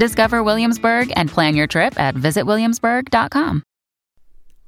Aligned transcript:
Discover 0.00 0.42
Williamsburg 0.42 1.12
and 1.14 1.28
plan 1.28 1.54
your 1.54 1.66
trip 1.66 2.00
at 2.00 2.14
visitwilliamsburg.com. 2.14 3.62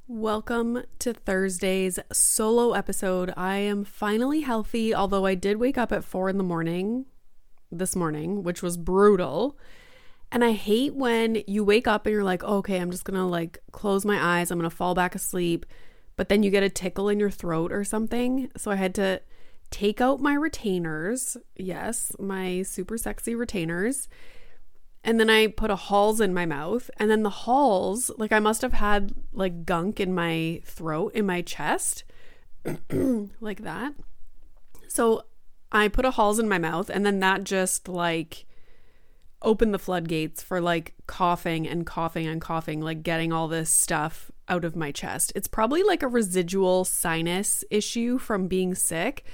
Welcome 0.07 0.83
to 0.99 1.11
Thursday's 1.11 1.97
solo 2.11 2.73
episode. 2.73 3.33
I 3.35 3.55
am 3.55 3.83
finally 3.83 4.41
healthy, 4.41 4.93
although 4.93 5.25
I 5.25 5.33
did 5.33 5.57
wake 5.57 5.75
up 5.75 5.91
at 5.91 6.03
four 6.03 6.29
in 6.29 6.37
the 6.37 6.43
morning 6.43 7.07
this 7.71 7.95
morning, 7.95 8.43
which 8.43 8.61
was 8.61 8.77
brutal. 8.77 9.57
And 10.31 10.45
I 10.45 10.51
hate 10.51 10.93
when 10.93 11.41
you 11.47 11.63
wake 11.63 11.87
up 11.87 12.05
and 12.05 12.13
you're 12.13 12.23
like, 12.23 12.43
okay, 12.43 12.77
I'm 12.77 12.91
just 12.91 13.03
gonna 13.03 13.27
like 13.27 13.57
close 13.71 14.05
my 14.05 14.23
eyes, 14.23 14.51
I'm 14.51 14.59
gonna 14.59 14.69
fall 14.69 14.93
back 14.93 15.15
asleep, 15.15 15.65
but 16.15 16.29
then 16.29 16.43
you 16.43 16.51
get 16.51 16.61
a 16.61 16.69
tickle 16.69 17.09
in 17.09 17.19
your 17.19 17.31
throat 17.31 17.71
or 17.71 17.83
something. 17.83 18.51
So 18.55 18.69
I 18.69 18.75
had 18.75 18.93
to 18.95 19.19
take 19.71 19.99
out 19.99 20.19
my 20.19 20.35
retainers. 20.35 21.37
Yes, 21.55 22.11
my 22.19 22.61
super 22.61 22.99
sexy 22.99 23.33
retainers 23.33 24.07
and 25.03 25.19
then 25.19 25.29
I 25.29 25.47
put 25.47 25.69
a 25.69 25.75
Halls 25.75 26.21
in 26.21 26.33
my 26.33 26.45
mouth. 26.45 26.89
And 26.97 27.11
then 27.11 27.23
the 27.23 27.29
Halls, 27.29 28.09
like 28.17 28.31
I 28.31 28.39
must 28.39 28.61
have 28.61 28.73
had 28.73 29.13
like 29.33 29.65
gunk 29.65 29.99
in 29.99 30.13
my 30.13 30.61
throat, 30.65 31.13
in 31.13 31.25
my 31.25 31.41
chest, 31.41 32.03
like 33.41 33.63
that. 33.63 33.93
So 34.87 35.23
I 35.71 35.87
put 35.87 36.05
a 36.05 36.11
Halls 36.11 36.39
in 36.39 36.47
my 36.47 36.57
mouth, 36.57 36.89
and 36.89 37.05
then 37.05 37.19
that 37.19 37.43
just 37.43 37.87
like 37.87 38.45
opened 39.41 39.73
the 39.73 39.79
floodgates 39.79 40.41
for 40.41 40.61
like 40.61 40.93
coughing 41.05 41.67
and 41.67 41.85
coughing 41.85 42.27
and 42.27 42.39
coughing, 42.39 42.79
like 42.79 43.03
getting 43.03 43.33
all 43.33 43.49
this 43.49 43.69
stuff 43.69 44.31
out 44.47 44.63
of 44.63 44.75
my 44.75 44.91
chest. 44.91 45.33
It's 45.35 45.47
probably 45.47 45.83
like 45.83 46.01
a 46.01 46.07
residual 46.07 46.85
sinus 46.85 47.65
issue 47.69 48.17
from 48.17 48.47
being 48.47 48.73
sick. 48.73 49.25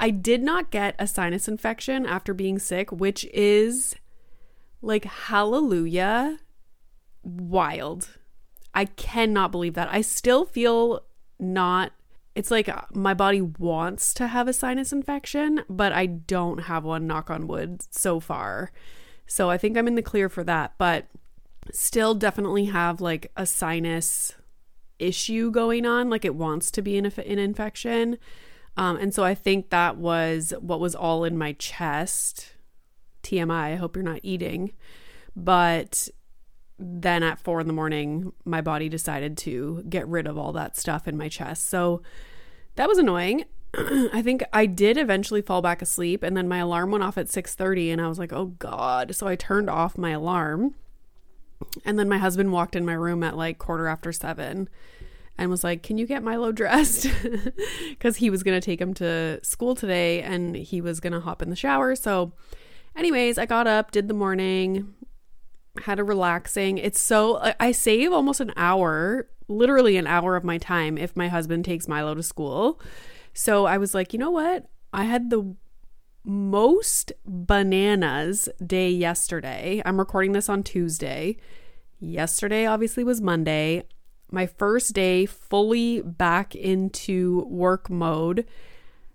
I 0.00 0.10
did 0.10 0.42
not 0.42 0.70
get 0.70 0.94
a 0.98 1.06
sinus 1.06 1.48
infection 1.48 2.06
after 2.06 2.32
being 2.32 2.58
sick, 2.58 2.90
which 2.90 3.26
is 3.26 3.94
like, 4.80 5.04
hallelujah. 5.04 6.38
Wild. 7.22 8.08
I 8.74 8.84
cannot 8.84 9.50
believe 9.50 9.74
that. 9.74 9.88
I 9.90 10.02
still 10.02 10.44
feel 10.44 11.02
not, 11.38 11.92
it's 12.34 12.50
like 12.50 12.70
my 12.94 13.14
body 13.14 13.40
wants 13.40 14.14
to 14.14 14.28
have 14.28 14.46
a 14.46 14.52
sinus 14.52 14.92
infection, 14.92 15.64
but 15.68 15.92
I 15.92 16.06
don't 16.06 16.64
have 16.64 16.84
one, 16.84 17.06
knock 17.06 17.30
on 17.30 17.48
wood, 17.48 17.82
so 17.90 18.20
far. 18.20 18.70
So 19.26 19.50
I 19.50 19.58
think 19.58 19.76
I'm 19.76 19.88
in 19.88 19.94
the 19.94 20.02
clear 20.02 20.28
for 20.28 20.44
that, 20.44 20.74
but 20.78 21.06
still 21.72 22.14
definitely 22.14 22.66
have 22.66 23.00
like 23.00 23.30
a 23.36 23.46
sinus 23.46 24.34
issue 24.98 25.50
going 25.50 25.86
on. 25.86 26.08
Like 26.08 26.24
it 26.24 26.34
wants 26.34 26.70
to 26.72 26.82
be 26.82 26.96
an, 26.98 27.06
an 27.06 27.38
infection. 27.38 28.18
Um, 28.76 28.96
and 28.96 29.12
so 29.12 29.24
I 29.24 29.34
think 29.34 29.70
that 29.70 29.96
was 29.96 30.54
what 30.60 30.80
was 30.80 30.94
all 30.94 31.24
in 31.24 31.36
my 31.36 31.52
chest 31.54 32.52
TMI, 33.28 33.72
I 33.72 33.76
hope 33.76 33.96
you're 33.96 34.02
not 34.02 34.20
eating. 34.22 34.72
But 35.36 36.08
then 36.78 37.22
at 37.22 37.40
four 37.40 37.60
in 37.60 37.66
the 37.66 37.72
morning, 37.72 38.32
my 38.44 38.60
body 38.60 38.88
decided 38.88 39.36
to 39.38 39.84
get 39.88 40.06
rid 40.06 40.26
of 40.26 40.38
all 40.38 40.52
that 40.52 40.76
stuff 40.76 41.08
in 41.08 41.16
my 41.16 41.28
chest. 41.28 41.68
So 41.68 42.02
that 42.76 42.88
was 42.88 42.98
annoying. 42.98 43.44
I 43.74 44.22
think 44.22 44.44
I 44.52 44.66
did 44.66 44.96
eventually 44.96 45.42
fall 45.42 45.60
back 45.60 45.82
asleep 45.82 46.22
and 46.22 46.36
then 46.36 46.48
my 46.48 46.58
alarm 46.58 46.90
went 46.90 47.04
off 47.04 47.18
at 47.18 47.26
6:30 47.26 47.92
and 47.92 48.00
I 48.00 48.08
was 48.08 48.18
like, 48.18 48.32
"Oh 48.32 48.46
god." 48.58 49.14
So 49.14 49.26
I 49.26 49.36
turned 49.36 49.68
off 49.68 49.98
my 49.98 50.10
alarm. 50.10 50.74
And 51.84 51.98
then 51.98 52.08
my 52.08 52.18
husband 52.18 52.52
walked 52.52 52.76
in 52.76 52.86
my 52.86 52.92
room 52.92 53.24
at 53.24 53.36
like 53.36 53.58
quarter 53.58 53.88
after 53.88 54.12
7 54.12 54.68
and 55.36 55.50
was 55.50 55.64
like, 55.64 55.82
"Can 55.82 55.98
you 55.98 56.06
get 56.06 56.22
Milo 56.22 56.52
dressed?" 56.52 57.08
cuz 58.00 58.16
he 58.18 58.30
was 58.30 58.42
going 58.44 58.58
to 58.58 58.64
take 58.64 58.80
him 58.80 58.94
to 58.94 59.40
school 59.42 59.74
today 59.74 60.22
and 60.22 60.54
he 60.54 60.80
was 60.80 61.00
going 61.00 61.12
to 61.12 61.20
hop 61.20 61.42
in 61.42 61.50
the 61.50 61.56
shower. 61.56 61.96
So 61.96 62.32
Anyways, 62.98 63.38
I 63.38 63.46
got 63.46 63.68
up, 63.68 63.92
did 63.92 64.08
the 64.08 64.14
morning, 64.14 64.92
had 65.84 66.00
a 66.00 66.04
relaxing. 66.04 66.78
It's 66.78 67.00
so 67.00 67.54
I 67.60 67.70
save 67.70 68.12
almost 68.12 68.40
an 68.40 68.52
hour, 68.56 69.28
literally 69.46 69.96
an 69.96 70.08
hour 70.08 70.34
of 70.34 70.42
my 70.42 70.58
time 70.58 70.98
if 70.98 71.16
my 71.16 71.28
husband 71.28 71.64
takes 71.64 71.86
Milo 71.86 72.16
to 72.16 72.24
school. 72.24 72.80
So 73.32 73.66
I 73.66 73.78
was 73.78 73.94
like, 73.94 74.12
you 74.12 74.18
know 74.18 74.32
what? 74.32 74.66
I 74.92 75.04
had 75.04 75.30
the 75.30 75.54
most 76.24 77.12
bananas 77.24 78.48
day 78.66 78.90
yesterday. 78.90 79.80
I'm 79.86 80.00
recording 80.00 80.32
this 80.32 80.48
on 80.48 80.64
Tuesday. 80.64 81.36
Yesterday 82.00 82.66
obviously 82.66 83.04
was 83.04 83.20
Monday. 83.20 83.84
My 84.32 84.46
first 84.46 84.92
day 84.92 85.24
fully 85.24 86.02
back 86.02 86.56
into 86.56 87.46
work 87.48 87.88
mode. 87.88 88.44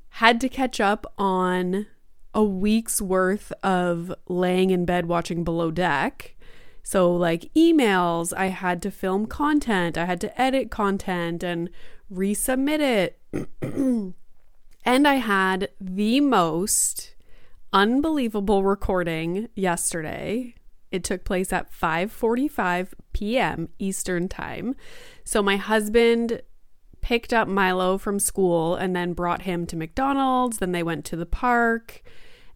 Had 0.07 0.39
to 0.39 0.47
catch 0.47 0.79
up 0.79 1.11
on 1.17 1.87
a 2.33 2.43
week's 2.43 3.01
worth 3.01 3.51
of 3.61 4.13
laying 4.27 4.69
in 4.69 4.85
bed 4.85 5.05
watching 5.05 5.43
Below 5.43 5.71
Deck. 5.71 6.35
So, 6.81 7.15
like 7.15 7.53
emails, 7.55 8.33
I 8.35 8.47
had 8.47 8.81
to 8.81 8.91
film 8.91 9.25
content, 9.25 9.97
I 9.97 10.05
had 10.05 10.19
to 10.21 10.41
edit 10.41 10.69
content 10.69 11.43
and 11.43 11.69
resubmit 12.11 12.79
it. 12.79 13.19
and 14.85 15.07
I 15.07 15.15
had 15.15 15.69
the 15.79 16.19
most 16.19 17.15
unbelievable 17.71 18.63
recording 18.63 19.49
yesterday. 19.55 20.55
It 20.91 21.03
took 21.03 21.23
place 21.23 21.51
at 21.51 21.71
5:45 21.71 22.93
p.m. 23.13 23.69
Eastern 23.79 24.27
Time. 24.27 24.75
So 25.23 25.41
my 25.41 25.57
husband 25.57 26.41
picked 27.03 27.33
up 27.33 27.47
Milo 27.47 27.97
from 27.97 28.17
school 28.17 28.75
and 28.75 28.95
then 28.95 29.13
brought 29.13 29.43
him 29.43 29.67
to 29.67 29.75
McDonald's, 29.75 30.57
then 30.57 30.71
they 30.71 30.81
went 30.81 31.05
to 31.05 31.15
the 31.15 31.25
park 31.25 32.01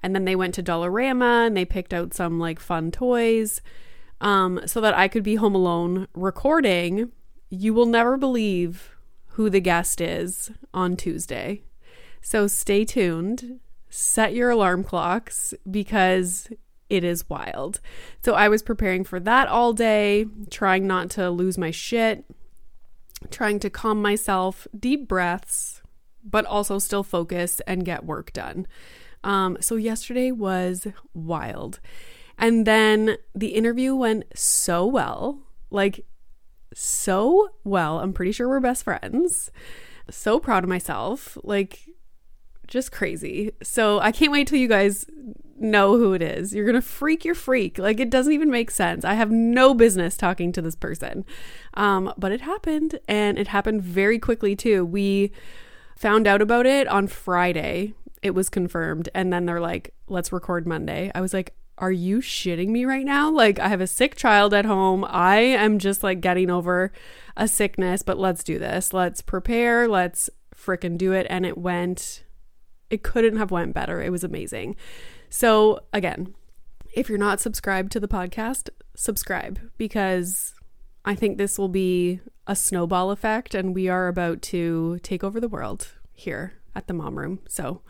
and 0.02 0.16
then 0.16 0.26
they 0.26 0.36
went 0.36 0.56
to 0.56 0.64
Dollarama 0.64 1.46
and 1.46 1.56
they 1.56 1.66
picked 1.66 1.94
out 1.94 2.14
some 2.14 2.40
like 2.40 2.60
fun 2.60 2.90
toys 2.90 3.62
um, 4.22 4.62
so 4.66 4.82
that 4.82 4.98
I 4.98 5.10
could 5.10 5.24
be 5.24 5.36
home 5.36 5.54
alone 5.54 6.08
recording. 6.14 7.12
You 7.50 7.74
will 7.74 7.86
never 7.86 8.18
believe 8.18 8.96
who 9.32 9.50
the 9.50 9.60
guest 9.60 10.02
is 10.02 10.50
on 10.74 10.96
Tuesday. 10.96 11.64
So 12.22 12.48
stay 12.48 12.86
tuned, 12.86 13.60
set 13.90 14.34
your 14.34 14.50
alarm 14.50 14.84
clocks 14.84 15.54
because 15.70 16.50
it 16.90 17.04
is 17.04 17.30
wild. 17.30 17.82
So 18.24 18.34
I 18.34 18.48
was 18.48 18.64
preparing 18.64 19.04
for 19.04 19.20
that 19.20 19.50
all 19.50 19.74
day, 19.74 20.26
trying 20.50 20.88
not 20.88 21.10
to 21.12 21.30
lose 21.30 21.58
my 21.58 21.72
shit, 21.72 22.24
trying 23.30 23.60
to 23.60 23.70
calm 23.70 24.02
myself, 24.02 24.68
deep 24.78 25.08
breaths, 25.08 25.82
but 26.24 26.46
also 26.46 26.80
still 26.80 27.04
focus 27.04 27.62
and 27.68 27.86
get 27.86 28.06
work 28.06 28.34
done. 28.34 28.68
Um, 29.24 29.58
so 29.60 29.76
yesterday 29.76 30.32
was 30.32 30.88
wild. 31.14 31.80
And 32.38 32.66
then 32.68 33.18
the 33.34 33.48
interview 33.48 33.96
went 33.96 34.26
so 34.36 34.86
well, 34.86 35.40
like 35.72 36.06
so 36.74 37.50
well. 37.64 38.00
I'm 38.00 38.14
pretty 38.14 38.32
sure 38.32 38.48
we're 38.48 38.60
best 38.60 38.84
friends. 38.84 39.52
So 40.10 40.40
proud 40.40 40.64
of 40.64 40.70
myself. 40.70 41.38
Like, 41.44 41.90
just 42.68 42.92
crazy. 42.92 43.52
So 43.64 44.00
I 44.00 44.12
can't 44.12 44.32
wait 44.32 44.48
till 44.48 44.60
you 44.60 44.68
guys 44.68 45.06
know 45.60 45.98
who 45.98 46.14
it 46.14 46.22
is. 46.22 46.54
You're 46.54 46.66
going 46.66 46.76
to 46.76 46.82
freak 46.82 47.26
your 47.26 47.36
freak. 47.36 47.78
Like, 47.78 48.00
it 48.00 48.10
doesn't 48.10 48.34
even 48.34 48.50
make 48.50 48.72
sense. 48.72 49.04
I 49.04 49.14
have 49.16 49.32
no 49.32 49.74
business 49.74 50.18
talking 50.18 50.52
to 50.54 50.62
this 50.62 50.76
person. 50.76 51.26
Um, 51.74 52.14
but 52.18 52.32
it 52.32 52.42
happened, 52.42 53.00
and 53.08 53.38
it 53.38 53.50
happened 53.50 53.82
very 53.84 54.20
quickly, 54.20 54.56
too. 54.56 54.86
We 54.86 55.32
found 55.96 56.28
out 56.28 56.42
about 56.42 56.66
it 56.66 56.88
on 56.88 57.08
Friday 57.08 57.94
it 58.22 58.32
was 58.32 58.50
confirmed. 58.50 59.10
And 59.14 59.32
then 59.32 59.46
they're 59.46 59.62
like, 59.62 59.94
let's 60.08 60.32
record 60.32 60.68
Monday. 60.68 61.12
I 61.14 61.22
was 61.22 61.34
like, 61.34 61.54
are 61.78 61.92
you 61.92 62.20
shitting 62.20 62.70
me 62.70 62.86
right 62.86 63.06
now? 63.06 63.30
Like, 63.30 63.60
I 63.60 63.68
have 63.68 63.82
a 63.82 63.88
sick 63.88 64.16
child 64.16 64.54
at 64.54 64.66
home. 64.66 65.06
I 65.08 65.38
am 65.38 65.78
just 65.80 66.04
like 66.04 66.22
getting 66.22 66.50
over 66.50 66.92
a 67.36 67.48
sickness, 67.48 68.02
but 68.02 68.18
let's 68.18 68.44
do 68.44 68.58
this. 68.58 68.94
Let's 68.94 69.22
prepare. 69.22 69.88
Let's 69.88 70.30
freaking 70.56 70.98
do 70.98 71.14
it. 71.14 71.28
And 71.30 71.46
it 71.46 71.58
went, 71.58 72.24
it 72.90 73.04
couldn't 73.04 73.38
have 73.38 73.52
went 73.52 73.76
better. 73.76 74.02
It 74.02 74.12
was 74.12 74.24
amazing. 74.24 74.76
So, 75.30 75.80
again, 75.94 76.34
if 76.94 77.10
you're 77.10 77.18
not 77.18 77.40
subscribed 77.40 77.92
to 77.92 78.00
the 78.00 78.08
podcast, 78.08 78.70
subscribe 78.96 79.60
because 79.78 80.56
I 81.06 81.16
think 81.16 81.38
this 81.38 81.58
will 81.60 81.70
be 81.70 82.20
a 82.48 82.56
snowball 82.56 83.12
effect 83.12 83.54
and 83.54 83.76
we 83.76 83.88
are 83.88 84.08
about 84.08 84.42
to 84.42 85.00
take 85.04 85.24
over 85.24 85.40
the 85.40 85.48
world 85.48 85.90
here 86.14 86.54
at 86.76 86.88
the 86.88 86.94
mom 86.94 87.18
room. 87.18 87.40
So 87.48 87.82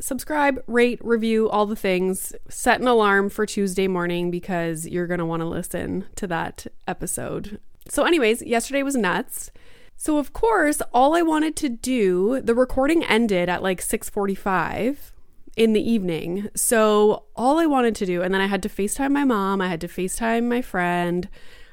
subscribe, 0.00 0.62
rate, 0.66 0.98
review, 1.02 1.48
all 1.48 1.66
the 1.66 1.76
things. 1.76 2.34
Set 2.48 2.80
an 2.80 2.88
alarm 2.88 3.30
for 3.30 3.46
Tuesday 3.46 3.88
morning 3.88 4.30
because 4.30 4.86
you're 4.86 5.06
going 5.06 5.18
to 5.18 5.26
want 5.26 5.40
to 5.40 5.46
listen 5.46 6.06
to 6.16 6.26
that 6.26 6.66
episode. 6.86 7.60
So, 7.88 8.04
anyways, 8.04 8.42
yesterday 8.42 8.82
was 8.82 8.96
nuts. 8.96 9.50
So, 9.96 10.18
of 10.18 10.32
course, 10.32 10.80
all 10.92 11.16
I 11.16 11.22
wanted 11.22 11.56
to 11.56 11.68
do, 11.68 12.40
the 12.42 12.54
recording 12.54 13.02
ended 13.04 13.48
at 13.48 13.62
like 13.62 13.80
6:45 13.80 15.12
in 15.58 15.72
the 15.72 15.90
evening. 15.90 16.48
So, 16.54 17.24
all 17.34 17.58
I 17.58 17.66
wanted 17.66 17.96
to 17.96 18.06
do 18.06 18.22
and 18.22 18.32
then 18.32 18.40
I 18.40 18.46
had 18.46 18.62
to 18.62 18.68
FaceTime 18.68 19.10
my 19.10 19.24
mom, 19.24 19.60
I 19.60 19.66
had 19.66 19.80
to 19.82 19.88
FaceTime 19.88 20.44
my 20.44 20.62
friend. 20.62 21.28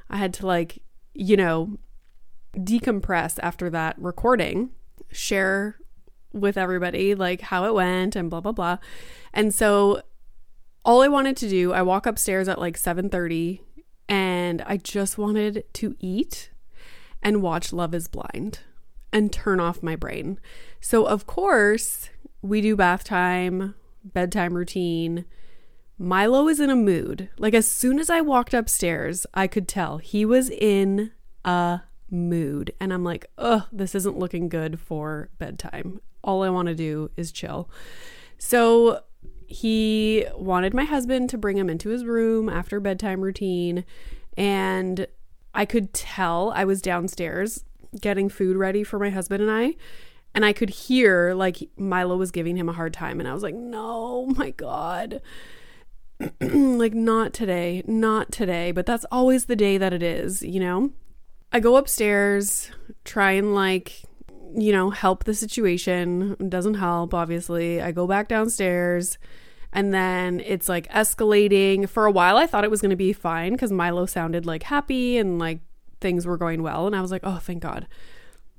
I 0.09 0.17
had 0.17 0.33
to 0.35 0.47
like, 0.47 0.81
you 1.13 1.37
know, 1.37 1.77
decompress 2.57 3.37
after 3.43 3.69
that 3.69 3.95
recording, 3.99 4.71
share 5.11 5.77
with 6.33 6.57
everybody 6.57 7.13
like 7.15 7.41
how 7.41 7.63
it 7.65 7.73
went 7.75 8.15
and 8.15 8.29
blah 8.29 8.41
blah 8.41 8.51
blah. 8.51 8.77
And 9.33 9.53
so 9.53 10.01
all 10.83 11.03
I 11.03 11.07
wanted 11.07 11.37
to 11.37 11.49
do, 11.49 11.71
I 11.71 11.83
walk 11.83 12.07
upstairs 12.07 12.47
at 12.47 12.59
like 12.59 12.77
7:30 12.77 13.61
and 14.09 14.63
I 14.63 14.77
just 14.77 15.19
wanted 15.19 15.63
to 15.73 15.95
eat 15.99 16.49
and 17.21 17.43
watch 17.43 17.71
Love 17.71 17.93
is 17.93 18.07
Blind 18.07 18.61
and 19.13 19.31
turn 19.31 19.59
off 19.59 19.83
my 19.83 19.95
brain. 19.95 20.39
So 20.81 21.05
of 21.05 21.27
course, 21.27 22.09
we 22.45 22.61
do 22.61 22.75
bath 22.75 23.03
time, 23.03 23.73
bedtime 24.03 24.53
routine. 24.53 25.25
Milo 25.97 26.47
is 26.47 26.59
in 26.59 26.69
a 26.69 26.75
mood. 26.75 27.29
Like 27.37 27.53
as 27.53 27.69
soon 27.69 27.99
as 27.99 28.09
I 28.09 28.21
walked 28.21 28.53
upstairs, 28.53 29.25
I 29.33 29.47
could 29.47 29.67
tell 29.67 29.97
he 29.97 30.25
was 30.25 30.49
in 30.49 31.11
a 31.43 31.81
mood. 32.11 32.71
And 32.79 32.93
I'm 32.93 33.03
like, 33.03 33.31
ugh, 33.37 33.63
this 33.71 33.95
isn't 33.95 34.19
looking 34.19 34.47
good 34.47 34.79
for 34.79 35.29
bedtime. 35.39 36.01
All 36.23 36.43
I 36.43 36.49
want 36.49 36.67
to 36.67 36.75
do 36.75 37.09
is 37.17 37.31
chill. 37.31 37.69
So 38.37 39.01
he 39.47 40.25
wanted 40.35 40.73
my 40.73 40.83
husband 40.83 41.29
to 41.31 41.37
bring 41.37 41.57
him 41.57 41.69
into 41.69 41.89
his 41.89 42.05
room 42.05 42.47
after 42.47 42.79
bedtime 42.79 43.21
routine. 43.21 43.85
And 44.37 45.07
I 45.53 45.65
could 45.65 45.93
tell 45.93 46.51
I 46.55 46.65
was 46.65 46.81
downstairs 46.81 47.63
getting 47.99 48.29
food 48.29 48.57
ready 48.57 48.83
for 48.83 48.99
my 48.99 49.09
husband 49.09 49.41
and 49.41 49.51
I. 49.51 49.75
And 50.35 50.45
I 50.45 50.53
could 50.53 50.69
hear 50.69 51.33
like 51.33 51.69
Milo 51.77 52.17
was 52.17 52.29
giving 52.29 52.57
him 52.57 52.69
a 52.69 52.73
hard 52.73 52.93
time. 52.93 53.19
And 53.19 53.27
I 53.27 53.33
was 53.33 53.41
like, 53.41 53.55
no, 53.55 54.27
my 54.37 54.51
God. 54.51 55.21
like, 56.41 56.93
not 56.93 57.33
today, 57.33 57.83
not 57.87 58.31
today. 58.31 58.71
But 58.71 58.85
that's 58.85 59.05
always 59.11 59.45
the 59.45 59.55
day 59.55 59.77
that 59.77 59.93
it 59.93 60.03
is, 60.03 60.43
you 60.43 60.59
know? 60.59 60.91
I 61.51 61.59
go 61.61 61.77
upstairs, 61.77 62.69
try 63.05 63.31
and 63.31 63.55
like, 63.55 64.03
you 64.53 64.71
know, 64.71 64.89
help 64.89 65.23
the 65.23 65.33
situation. 65.33 66.35
It 66.39 66.49
doesn't 66.49 66.75
help, 66.75 67.13
obviously. 67.13 67.81
I 67.81 67.91
go 67.91 68.05
back 68.05 68.27
downstairs 68.27 69.17
and 69.71 69.93
then 69.93 70.41
it's 70.45 70.69
like 70.69 70.89
escalating. 70.89 71.87
For 71.87 72.05
a 72.05 72.11
while, 72.11 72.37
I 72.37 72.47
thought 72.47 72.63
it 72.63 72.71
was 72.71 72.81
going 72.81 72.91
to 72.91 72.95
be 72.95 73.13
fine 73.13 73.53
because 73.53 73.71
Milo 73.71 74.05
sounded 74.05 74.45
like 74.45 74.63
happy 74.63 75.17
and 75.17 75.39
like 75.39 75.59
things 75.99 76.25
were 76.25 76.37
going 76.37 76.63
well. 76.63 76.87
And 76.87 76.95
I 76.95 77.01
was 77.01 77.11
like, 77.11 77.21
oh, 77.23 77.37
thank 77.37 77.61
God. 77.61 77.87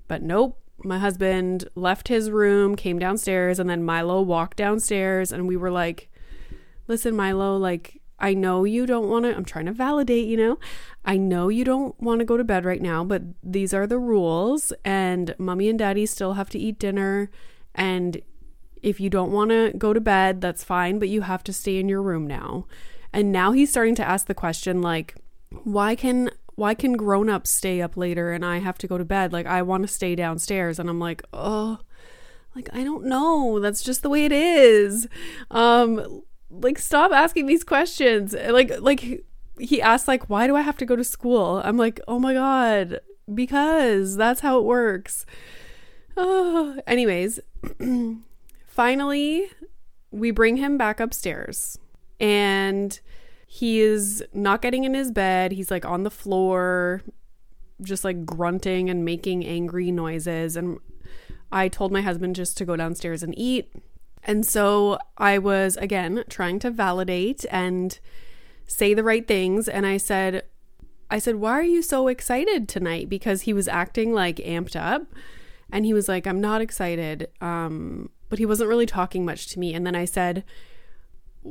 But 0.08 0.22
nope. 0.22 0.60
My 0.84 0.98
husband 0.98 1.68
left 1.74 2.08
his 2.08 2.30
room, 2.30 2.76
came 2.76 2.98
downstairs, 2.98 3.58
and 3.58 3.68
then 3.68 3.82
Milo 3.82 4.20
walked 4.20 4.56
downstairs. 4.56 5.32
And 5.32 5.48
we 5.48 5.56
were 5.56 5.70
like, 5.70 6.10
listen, 6.86 7.16
Milo, 7.16 7.56
like, 7.56 8.00
I 8.18 8.34
know 8.34 8.64
you 8.64 8.86
don't 8.86 9.08
want 9.08 9.24
to, 9.24 9.36
I'm 9.36 9.44
trying 9.44 9.66
to 9.66 9.72
validate, 9.72 10.26
you 10.26 10.36
know, 10.36 10.58
I 11.04 11.18
know 11.18 11.48
you 11.48 11.64
don't 11.64 12.00
want 12.00 12.20
to 12.20 12.24
go 12.24 12.36
to 12.36 12.44
bed 12.44 12.64
right 12.64 12.80
now, 12.80 13.04
but 13.04 13.22
these 13.42 13.74
are 13.74 13.86
the 13.86 13.98
rules, 13.98 14.72
and 14.84 15.34
mommy 15.38 15.68
and 15.68 15.78
daddy 15.78 16.06
still 16.06 16.32
have 16.34 16.48
to 16.50 16.58
eat 16.58 16.78
dinner. 16.78 17.30
And 17.74 18.22
if 18.82 19.00
you 19.00 19.10
don't 19.10 19.32
want 19.32 19.50
to 19.50 19.72
go 19.76 19.92
to 19.92 20.00
bed, 20.00 20.40
that's 20.40 20.64
fine, 20.64 20.98
but 20.98 21.08
you 21.08 21.22
have 21.22 21.44
to 21.44 21.52
stay 21.52 21.78
in 21.78 21.88
your 21.88 22.00
room 22.00 22.26
now. 22.26 22.66
And 23.12 23.32
now 23.32 23.52
he's 23.52 23.70
starting 23.70 23.94
to 23.96 24.08
ask 24.08 24.26
the 24.26 24.34
question, 24.34 24.80
like, 24.80 25.14
why 25.64 25.94
can 25.94 26.30
why 26.56 26.74
can 26.74 26.94
grown-ups 26.94 27.50
stay 27.50 27.80
up 27.80 27.96
later 27.96 28.32
and 28.32 28.44
I 28.44 28.58
have 28.58 28.78
to 28.78 28.86
go 28.86 28.98
to 28.98 29.04
bed? 29.04 29.32
Like 29.32 29.46
I 29.46 29.62
want 29.62 29.82
to 29.82 29.88
stay 29.88 30.14
downstairs 30.14 30.78
and 30.78 30.90
I'm 30.90 30.98
like, 30.98 31.22
"Oh, 31.32 31.78
like 32.54 32.68
I 32.72 32.82
don't 32.82 33.06
know. 33.06 33.60
That's 33.60 33.82
just 33.82 34.02
the 34.02 34.10
way 34.10 34.24
it 34.24 34.32
is." 34.32 35.06
Um 35.50 36.22
like 36.50 36.78
stop 36.78 37.12
asking 37.12 37.46
these 37.46 37.64
questions 37.64 38.34
like 38.50 38.80
like 38.80 39.24
he 39.58 39.82
asked 39.82 40.06
like 40.06 40.28
why 40.28 40.46
do 40.46 40.54
i 40.56 40.60
have 40.60 40.76
to 40.76 40.84
go 40.84 40.96
to 40.96 41.04
school 41.04 41.60
i'm 41.64 41.76
like 41.76 42.00
oh 42.06 42.18
my 42.18 42.32
god 42.32 43.00
because 43.34 44.16
that's 44.16 44.40
how 44.40 44.58
it 44.58 44.64
works 44.64 45.26
oh 46.16 46.78
anyways 46.86 47.40
finally 48.66 49.48
we 50.10 50.30
bring 50.30 50.56
him 50.56 50.78
back 50.78 51.00
upstairs 51.00 51.78
and 52.20 53.00
he 53.56 53.80
is 53.80 54.24
not 54.32 54.62
getting 54.62 54.84
in 54.84 54.94
his 54.94 55.10
bed 55.10 55.52
he's 55.52 55.70
like 55.70 55.84
on 55.84 56.02
the 56.02 56.10
floor 56.10 57.02
just 57.82 58.04
like 58.04 58.24
grunting 58.24 58.88
and 58.88 59.04
making 59.04 59.44
angry 59.44 59.90
noises 59.90 60.56
and 60.56 60.78
i 61.52 61.68
told 61.68 61.92
my 61.92 62.00
husband 62.00 62.34
just 62.34 62.56
to 62.56 62.64
go 62.64 62.76
downstairs 62.76 63.22
and 63.22 63.36
eat 63.38 63.70
and 64.26 64.44
so 64.44 64.98
I 65.16 65.38
was, 65.38 65.76
again, 65.76 66.24
trying 66.28 66.58
to 66.58 66.70
validate 66.70 67.46
and 67.48 67.98
say 68.66 68.92
the 68.92 69.04
right 69.04 69.26
things. 69.26 69.68
And 69.68 69.86
I 69.86 69.98
said, 69.98 70.42
I 71.08 71.20
said, 71.20 71.36
why 71.36 71.52
are 71.52 71.62
you 71.62 71.80
so 71.80 72.08
excited 72.08 72.68
tonight? 72.68 73.08
Because 73.08 73.42
he 73.42 73.52
was 73.52 73.68
acting 73.68 74.12
like 74.12 74.36
amped 74.38 74.74
up. 74.74 75.02
And 75.70 75.84
he 75.84 75.94
was 75.94 76.08
like, 76.08 76.26
I'm 76.26 76.40
not 76.40 76.60
excited. 76.60 77.28
Um, 77.40 78.10
but 78.28 78.40
he 78.40 78.46
wasn't 78.46 78.68
really 78.68 78.86
talking 78.86 79.24
much 79.24 79.46
to 79.48 79.60
me. 79.60 79.72
And 79.72 79.86
then 79.86 79.94
I 79.94 80.04
said, 80.04 80.42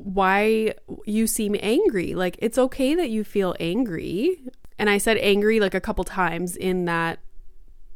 why 0.03 0.73
you 1.05 1.27
seem 1.27 1.55
angry? 1.59 2.15
Like, 2.15 2.37
it's 2.39 2.57
okay 2.57 2.95
that 2.95 3.09
you 3.09 3.23
feel 3.23 3.55
angry. 3.59 4.41
And 4.77 4.89
I 4.89 4.97
said 4.97 5.17
angry 5.17 5.59
like 5.59 5.73
a 5.73 5.81
couple 5.81 6.03
times 6.03 6.55
in 6.55 6.85
that 6.85 7.19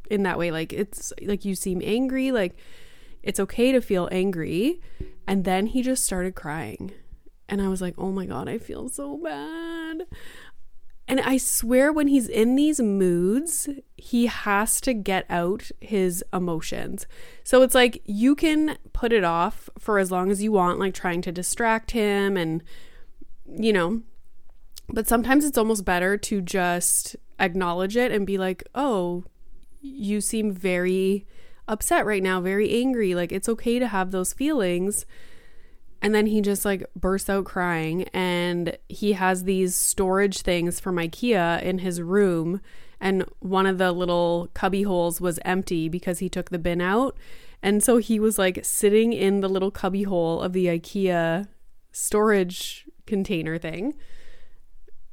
in 0.09 0.23
that 0.23 0.39
way 0.39 0.49
like 0.49 0.73
it's 0.73 1.13
like 1.21 1.45
you 1.45 1.53
seem 1.53 1.81
angry 1.83 2.31
like 2.31 2.55
it's 3.21 3.39
okay 3.39 3.71
to 3.71 3.81
feel 3.81 4.07
angry. 4.11 4.81
And 5.27 5.43
then 5.45 5.67
he 5.67 5.81
just 5.81 6.03
started 6.03 6.35
crying. 6.35 6.91
And 7.47 7.61
I 7.61 7.67
was 7.67 7.81
like, 7.81 7.95
oh 7.97 8.11
my 8.11 8.25
God, 8.25 8.47
I 8.47 8.57
feel 8.57 8.89
so 8.89 9.17
bad. 9.17 10.03
And 11.09 11.19
I 11.19 11.37
swear, 11.37 11.91
when 11.91 12.07
he's 12.07 12.27
in 12.27 12.55
these 12.55 12.79
moods, 12.79 13.67
he 13.97 14.27
has 14.27 14.79
to 14.81 14.93
get 14.93 15.25
out 15.27 15.71
his 15.81 16.23
emotions. 16.31 17.07
So 17.43 17.63
it's 17.63 17.73
like 17.73 18.03
you 18.05 18.35
can 18.35 18.77
put 18.93 19.11
it 19.11 19.23
off 19.23 19.71
for 19.79 19.97
as 19.97 20.11
long 20.11 20.29
as 20.29 20.43
you 20.43 20.51
want, 20.51 20.77
like 20.77 20.93
trying 20.93 21.23
to 21.23 21.31
distract 21.31 21.91
him 21.91 22.37
and, 22.37 22.63
you 23.47 23.73
know, 23.73 24.03
but 24.87 25.07
sometimes 25.07 25.45
it's 25.45 25.57
almost 25.57 25.83
better 25.83 26.15
to 26.15 26.41
just 26.41 27.15
acknowledge 27.39 27.97
it 27.97 28.11
and 28.11 28.27
be 28.27 28.37
like, 28.37 28.63
oh, 28.75 29.23
you 29.81 30.21
seem 30.21 30.51
very 30.51 31.25
upset 31.67 32.05
right 32.05 32.21
now, 32.21 32.39
very 32.39 32.71
angry. 32.71 33.15
Like, 33.15 33.31
it's 33.31 33.49
okay 33.49 33.79
to 33.79 33.87
have 33.87 34.11
those 34.11 34.31
feelings. 34.31 35.07
And 36.01 36.15
then 36.15 36.27
he 36.27 36.41
just 36.41 36.65
like 36.65 36.85
bursts 36.95 37.29
out 37.29 37.45
crying. 37.45 38.03
And 38.13 38.77
he 38.87 39.13
has 39.13 39.43
these 39.43 39.75
storage 39.75 40.41
things 40.41 40.79
from 40.79 40.95
IKEA 40.95 41.61
in 41.61 41.79
his 41.79 42.01
room. 42.01 42.61
And 43.01 43.25
one 43.39 43.65
of 43.65 43.77
the 43.77 43.91
little 43.91 44.49
cubby 44.53 44.83
holes 44.83 45.21
was 45.21 45.39
empty 45.45 45.89
because 45.89 46.19
he 46.19 46.29
took 46.29 46.49
the 46.49 46.59
bin 46.59 46.81
out. 46.81 47.17
And 47.61 47.83
so 47.83 47.97
he 47.97 48.19
was 48.19 48.37
like 48.37 48.63
sitting 48.63 49.13
in 49.13 49.41
the 49.41 49.49
little 49.49 49.71
cubby 49.71 50.03
hole 50.03 50.41
of 50.41 50.53
the 50.53 50.67
IKEA 50.67 51.47
storage 51.91 52.85
container 53.05 53.57
thing, 53.57 53.95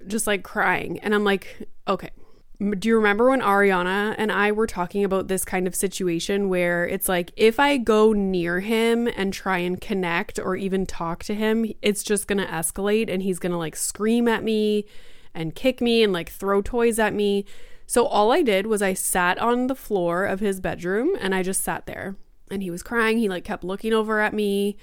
just 0.07 0.27
like 0.27 0.45
crying. 0.45 0.99
And 1.01 1.15
I'm 1.15 1.25
like, 1.25 1.69
okay, 1.89 2.11
do 2.59 2.89
you 2.89 2.97
remember 2.97 3.29
when 3.29 3.43
Ariana 3.43 4.15
and 4.17 4.33
I 4.33 4.51
were 4.51 4.67
talking 4.67 5.05
about 5.05 5.29
this 5.29 5.45
kind 5.45 5.67
of 5.67 5.75
situation 5.75 6.49
where 6.49 6.87
it's 6.87 7.09
like 7.09 7.31
if 7.37 7.61
I 7.61 7.77
go 7.77 8.15
near 8.15 8.61
him 8.61 9.09
and 9.09 9.33
try 9.33 9.59
and 9.59 9.79
connect 9.79 10.39
or 10.39 10.57
even 10.57 10.87
talk 10.87 11.23
to 11.25 11.35
him, 11.35 11.71
it's 11.83 12.03
just 12.03 12.27
going 12.27 12.39
to 12.39 12.51
escalate 12.51 13.13
and 13.13 13.23
he's 13.23 13.39
going 13.39 13.53
to 13.53 13.59
like 13.59 13.77
scream 13.77 14.27
at 14.27 14.43
me 14.43 14.87
and 15.35 15.55
kick 15.55 15.83
me 15.83 16.03
and 16.03 16.15
like 16.15 16.31
throw 16.31 16.63
toys 16.63 16.99
at 16.99 17.13
me. 17.13 17.45
So 17.87 18.07
all 18.07 18.33
I 18.33 18.41
did 18.41 18.67
was 18.67 18.81
I 18.81 18.95
sat 18.95 19.39
on 19.39 19.67
the 19.67 19.75
floor 19.75 20.25
of 20.25 20.41
his 20.41 20.59
bedroom 20.59 21.11
and 21.21 21.35
I 21.35 21.43
just 21.43 21.63
sat 21.63 21.85
there. 21.85 22.17
And 22.51 22.63
he 22.63 22.71
was 22.71 22.83
crying. 22.83 23.19
He 23.19 23.29
like 23.29 23.45
kept 23.45 23.65
looking 23.65 23.93
over 23.93 24.21
at 24.21 24.33
me 24.33 24.79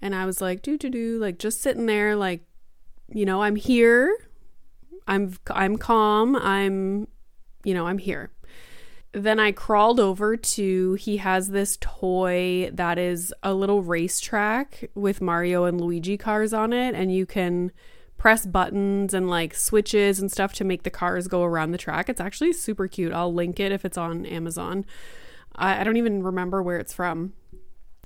and 0.00 0.14
I 0.14 0.26
was 0.26 0.40
like 0.40 0.62
do 0.62 0.78
do 0.78 0.90
do 0.90 1.18
like 1.18 1.38
just 1.38 1.60
sitting 1.60 1.86
there 1.86 2.14
like 2.14 2.42
you 3.08 3.24
know, 3.24 3.42
I'm 3.42 3.56
here. 3.56 4.16
I'm 5.08 5.34
I'm 5.50 5.76
calm. 5.76 6.36
I'm 6.36 7.08
you 7.66 7.74
know, 7.74 7.88
I'm 7.88 7.98
here. 7.98 8.30
Then 9.12 9.40
I 9.40 9.50
crawled 9.50 9.98
over 9.98 10.36
to 10.36 10.94
he 10.94 11.16
has 11.16 11.48
this 11.48 11.76
toy 11.80 12.70
that 12.72 12.96
is 12.96 13.34
a 13.42 13.54
little 13.54 13.82
racetrack 13.82 14.88
with 14.94 15.20
Mario 15.20 15.64
and 15.64 15.80
Luigi 15.80 16.16
cars 16.16 16.52
on 16.52 16.72
it, 16.72 16.94
and 16.94 17.12
you 17.12 17.26
can 17.26 17.72
press 18.18 18.46
buttons 18.46 19.12
and 19.12 19.28
like 19.28 19.52
switches 19.52 20.20
and 20.20 20.30
stuff 20.30 20.52
to 20.54 20.64
make 20.64 20.84
the 20.84 20.90
cars 20.90 21.26
go 21.26 21.42
around 21.42 21.72
the 21.72 21.78
track. 21.78 22.08
It's 22.08 22.20
actually 22.20 22.52
super 22.52 22.86
cute. 22.86 23.12
I'll 23.12 23.34
link 23.34 23.58
it 23.58 23.72
if 23.72 23.84
it's 23.84 23.98
on 23.98 24.24
Amazon. 24.26 24.84
I, 25.56 25.80
I 25.80 25.84
don't 25.84 25.96
even 25.96 26.22
remember 26.22 26.62
where 26.62 26.78
it's 26.78 26.92
from. 26.92 27.32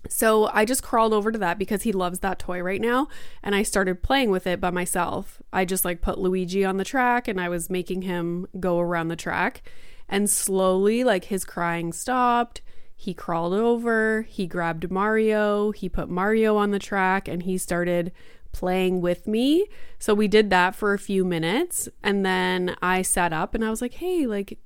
So 0.09 0.51
I 0.53 0.65
just 0.65 0.83
crawled 0.83 1.13
over 1.13 1.31
to 1.31 1.39
that 1.39 1.59
because 1.59 1.83
he 1.83 1.93
loves 1.93 2.21
that 2.21 2.39
toy 2.39 2.63
right 2.63 2.81
now. 2.81 3.09
And 3.43 3.55
I 3.55 3.63
started 3.63 4.03
playing 4.03 4.31
with 4.31 4.47
it 4.47 4.61
by 4.61 4.71
myself. 4.71 5.43
I 5.53 5.65
just 5.65 5.85
like 5.85 6.01
put 6.01 6.19
Luigi 6.19 6.65
on 6.65 6.79
the 6.79 6.85
track 6.85 7.29
and 7.29 7.41
I 7.41 7.49
was 7.49 7.71
making 7.71 8.03
him 8.03 8.47
go 8.59 8.81
around 8.81 9.09
the 9.09 9.17
track. 9.17 9.63
And 10.09 10.29
slowly, 10.29 11.05
like 11.05 11.27
his 11.27 11.45
crying 11.45 11.93
stopped. 11.93 12.63
He 12.97 13.15
crawled 13.15 13.55
over, 13.55 14.27
he 14.29 14.47
grabbed 14.47 14.91
Mario, 14.91 15.71
he 15.71 15.89
put 15.89 16.11
Mario 16.11 16.59
on 16.59 16.71
the 16.71 16.79
track, 16.79 17.29
and 17.29 17.45
he 17.45 17.57
started 17.57 18.13
playing 18.53 19.01
with 19.01 19.27
me. 19.27 19.67
So 19.99 20.13
we 20.13 20.29
did 20.29 20.51
that 20.51 20.75
for 20.75 20.93
a 20.93 20.99
few 20.99 21.25
minutes. 21.25 21.89
And 22.03 22.27
then 22.27 22.77
I 22.83 23.01
sat 23.01 23.33
up 23.33 23.55
and 23.55 23.65
I 23.65 23.71
was 23.71 23.81
like, 23.81 23.95
hey, 23.95 24.27
like, 24.27 24.59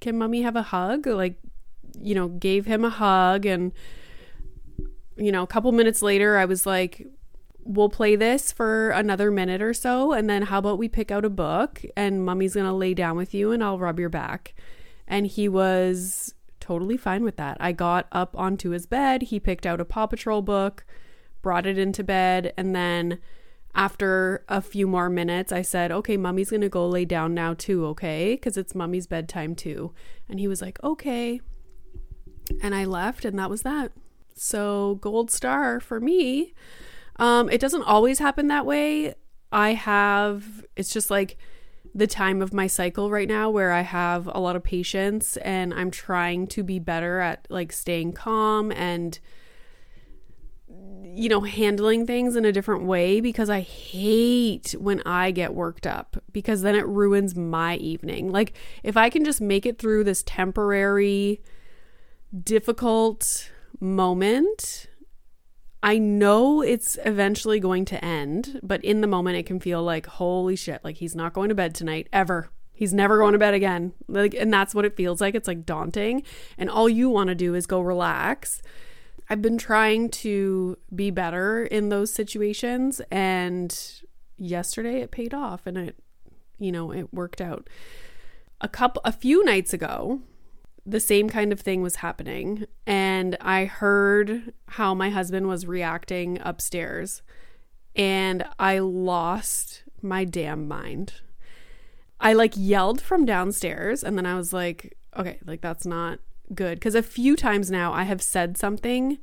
can 0.00 0.16
mommy 0.16 0.42
have 0.42 0.54
a 0.54 0.62
hug? 0.62 1.08
Like, 1.08 1.34
you 2.00 2.14
know, 2.14 2.28
gave 2.28 2.66
him 2.66 2.84
a 2.84 2.90
hug 2.90 3.44
and 3.44 3.72
you 5.16 5.32
know, 5.32 5.42
a 5.42 5.46
couple 5.46 5.70
minutes 5.72 6.02
later, 6.02 6.36
I 6.36 6.44
was 6.44 6.66
like, 6.66 7.06
we'll 7.64 7.88
play 7.88 8.16
this 8.16 8.52
for 8.52 8.90
another 8.90 9.30
minute 9.30 9.62
or 9.62 9.72
so. 9.72 10.12
And 10.12 10.28
then 10.28 10.42
how 10.42 10.58
about 10.58 10.78
we 10.78 10.88
pick 10.88 11.10
out 11.10 11.24
a 11.24 11.30
book 11.30 11.82
and 11.96 12.24
mommy's 12.24 12.54
going 12.54 12.66
to 12.66 12.72
lay 12.72 12.94
down 12.94 13.16
with 13.16 13.32
you 13.34 13.52
and 13.52 13.64
I'll 13.64 13.78
rub 13.78 13.98
your 13.98 14.10
back. 14.10 14.54
And 15.06 15.26
he 15.26 15.48
was 15.48 16.34
totally 16.60 16.96
fine 16.96 17.24
with 17.24 17.36
that. 17.36 17.56
I 17.60 17.72
got 17.72 18.06
up 18.12 18.36
onto 18.36 18.70
his 18.70 18.86
bed. 18.86 19.22
He 19.22 19.40
picked 19.40 19.66
out 19.66 19.80
a 19.80 19.84
Paw 19.84 20.06
Patrol 20.06 20.42
book, 20.42 20.84
brought 21.42 21.66
it 21.66 21.78
into 21.78 22.04
bed. 22.04 22.52
And 22.56 22.74
then 22.74 23.18
after 23.74 24.44
a 24.48 24.60
few 24.60 24.86
more 24.86 25.08
minutes, 25.10 25.52
I 25.52 25.62
said, 25.62 25.90
okay, 25.90 26.16
mommy's 26.16 26.50
going 26.50 26.60
to 26.60 26.68
go 26.68 26.86
lay 26.86 27.04
down 27.04 27.34
now 27.34 27.54
too, 27.54 27.86
okay? 27.86 28.34
Because 28.34 28.56
it's 28.56 28.74
mommy's 28.74 29.06
bedtime 29.06 29.54
too. 29.54 29.92
And 30.28 30.38
he 30.38 30.48
was 30.48 30.62
like, 30.62 30.82
okay. 30.82 31.40
And 32.62 32.74
I 32.74 32.84
left, 32.84 33.24
and 33.24 33.38
that 33.38 33.50
was 33.50 33.62
that. 33.62 33.92
So, 34.34 34.96
gold 34.96 35.30
star 35.30 35.80
for 35.80 36.00
me. 36.00 36.52
Um, 37.16 37.48
it 37.48 37.60
doesn't 37.60 37.84
always 37.84 38.18
happen 38.18 38.48
that 38.48 38.66
way. 38.66 39.14
I 39.52 39.74
have, 39.74 40.64
it's 40.74 40.92
just 40.92 41.10
like 41.10 41.36
the 41.94 42.08
time 42.08 42.42
of 42.42 42.52
my 42.52 42.66
cycle 42.66 43.08
right 43.10 43.28
now 43.28 43.48
where 43.48 43.70
I 43.70 43.82
have 43.82 44.26
a 44.26 44.40
lot 44.40 44.56
of 44.56 44.64
patience 44.64 45.36
and 45.38 45.72
I'm 45.72 45.92
trying 45.92 46.48
to 46.48 46.64
be 46.64 46.80
better 46.80 47.20
at 47.20 47.46
like 47.50 47.72
staying 47.72 48.14
calm 48.14 48.72
and, 48.72 49.16
you 51.04 51.28
know, 51.28 51.42
handling 51.42 52.04
things 52.04 52.34
in 52.34 52.44
a 52.44 52.50
different 52.50 52.82
way 52.82 53.20
because 53.20 53.48
I 53.48 53.60
hate 53.60 54.74
when 54.76 55.00
I 55.06 55.30
get 55.30 55.54
worked 55.54 55.86
up 55.86 56.16
because 56.32 56.62
then 56.62 56.74
it 56.74 56.86
ruins 56.88 57.36
my 57.36 57.76
evening. 57.76 58.32
Like, 58.32 58.54
if 58.82 58.96
I 58.96 59.08
can 59.08 59.24
just 59.24 59.40
make 59.40 59.64
it 59.64 59.78
through 59.78 60.02
this 60.02 60.24
temporary, 60.24 61.40
difficult, 62.42 63.50
moment, 63.84 64.86
I 65.82 65.98
know 65.98 66.62
it's 66.62 66.98
eventually 67.04 67.60
going 67.60 67.84
to 67.86 68.04
end, 68.04 68.58
but 68.62 68.82
in 68.84 69.02
the 69.02 69.06
moment 69.06 69.36
it 69.36 69.46
can 69.46 69.60
feel 69.60 69.82
like 69.82 70.06
holy 70.06 70.56
shit, 70.56 70.82
like 70.82 70.96
he's 70.96 71.14
not 71.14 71.34
going 71.34 71.50
to 71.50 71.54
bed 71.54 71.74
tonight 71.74 72.08
ever. 72.12 72.50
He's 72.72 72.92
never 72.92 73.18
going 73.18 73.34
to 73.34 73.38
bed 73.38 73.54
again. 73.54 73.92
Like 74.08 74.34
and 74.34 74.52
that's 74.52 74.74
what 74.74 74.84
it 74.84 74.96
feels 74.96 75.20
like. 75.20 75.34
It's 75.34 75.46
like 75.46 75.66
daunting 75.66 76.22
and 76.58 76.70
all 76.70 76.88
you 76.88 77.10
want 77.10 77.28
to 77.28 77.34
do 77.34 77.54
is 77.54 77.66
go 77.66 77.80
relax. 77.80 78.62
I've 79.28 79.42
been 79.42 79.58
trying 79.58 80.10
to 80.10 80.76
be 80.94 81.10
better 81.10 81.64
in 81.64 81.90
those 81.90 82.12
situations 82.12 83.00
and 83.10 83.78
yesterday 84.36 85.00
it 85.00 85.10
paid 85.10 85.32
off 85.32 85.66
and 85.66 85.78
it 85.78 85.96
you 86.58 86.72
know, 86.72 86.92
it 86.92 87.12
worked 87.12 87.40
out. 87.40 87.68
A 88.60 88.68
couple 88.68 89.02
a 89.04 89.12
few 89.12 89.44
nights 89.44 89.74
ago, 89.74 90.20
the 90.86 91.00
same 91.00 91.28
kind 91.28 91.52
of 91.52 91.60
thing 91.60 91.82
was 91.82 91.96
happening. 91.96 92.66
And 92.86 93.36
I 93.40 93.64
heard 93.64 94.52
how 94.68 94.94
my 94.94 95.10
husband 95.10 95.48
was 95.48 95.66
reacting 95.66 96.38
upstairs. 96.42 97.22
And 97.96 98.44
I 98.58 98.78
lost 98.80 99.84
my 100.02 100.24
damn 100.24 100.68
mind. 100.68 101.14
I 102.20 102.32
like 102.32 102.54
yelled 102.56 103.00
from 103.00 103.24
downstairs. 103.24 104.02
And 104.02 104.18
then 104.18 104.26
I 104.26 104.36
was 104.36 104.52
like, 104.52 104.96
okay, 105.16 105.38
like 105.46 105.60
that's 105.60 105.86
not 105.86 106.18
good. 106.54 106.76
Because 106.76 106.94
a 106.94 107.02
few 107.02 107.36
times 107.36 107.70
now 107.70 107.92
I 107.92 108.04
have 108.04 108.22
said 108.22 108.56
something 108.56 109.18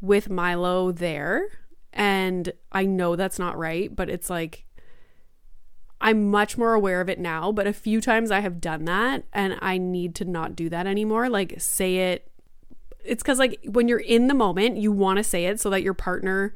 with 0.00 0.30
Milo 0.30 0.92
there. 0.92 1.48
And 1.92 2.52
I 2.70 2.86
know 2.86 3.16
that's 3.16 3.38
not 3.38 3.58
right. 3.58 3.94
But 3.94 4.08
it's 4.08 4.30
like, 4.30 4.64
I'm 6.02 6.30
much 6.30 6.58
more 6.58 6.74
aware 6.74 7.00
of 7.00 7.08
it 7.08 7.20
now, 7.20 7.52
but 7.52 7.68
a 7.68 7.72
few 7.72 8.00
times 8.00 8.32
I 8.32 8.40
have 8.40 8.60
done 8.60 8.84
that 8.86 9.22
and 9.32 9.56
I 9.62 9.78
need 9.78 10.16
to 10.16 10.24
not 10.24 10.56
do 10.56 10.68
that 10.68 10.86
anymore. 10.86 11.28
Like, 11.28 11.54
say 11.60 12.12
it. 12.12 12.28
It's 13.04 13.22
because, 13.22 13.38
like, 13.38 13.60
when 13.64 13.88
you're 13.88 13.98
in 13.98 14.26
the 14.26 14.34
moment, 14.34 14.76
you 14.76 14.90
want 14.90 15.18
to 15.18 15.24
say 15.24 15.46
it 15.46 15.60
so 15.60 15.70
that 15.70 15.82
your 15.82 15.94
partner 15.94 16.54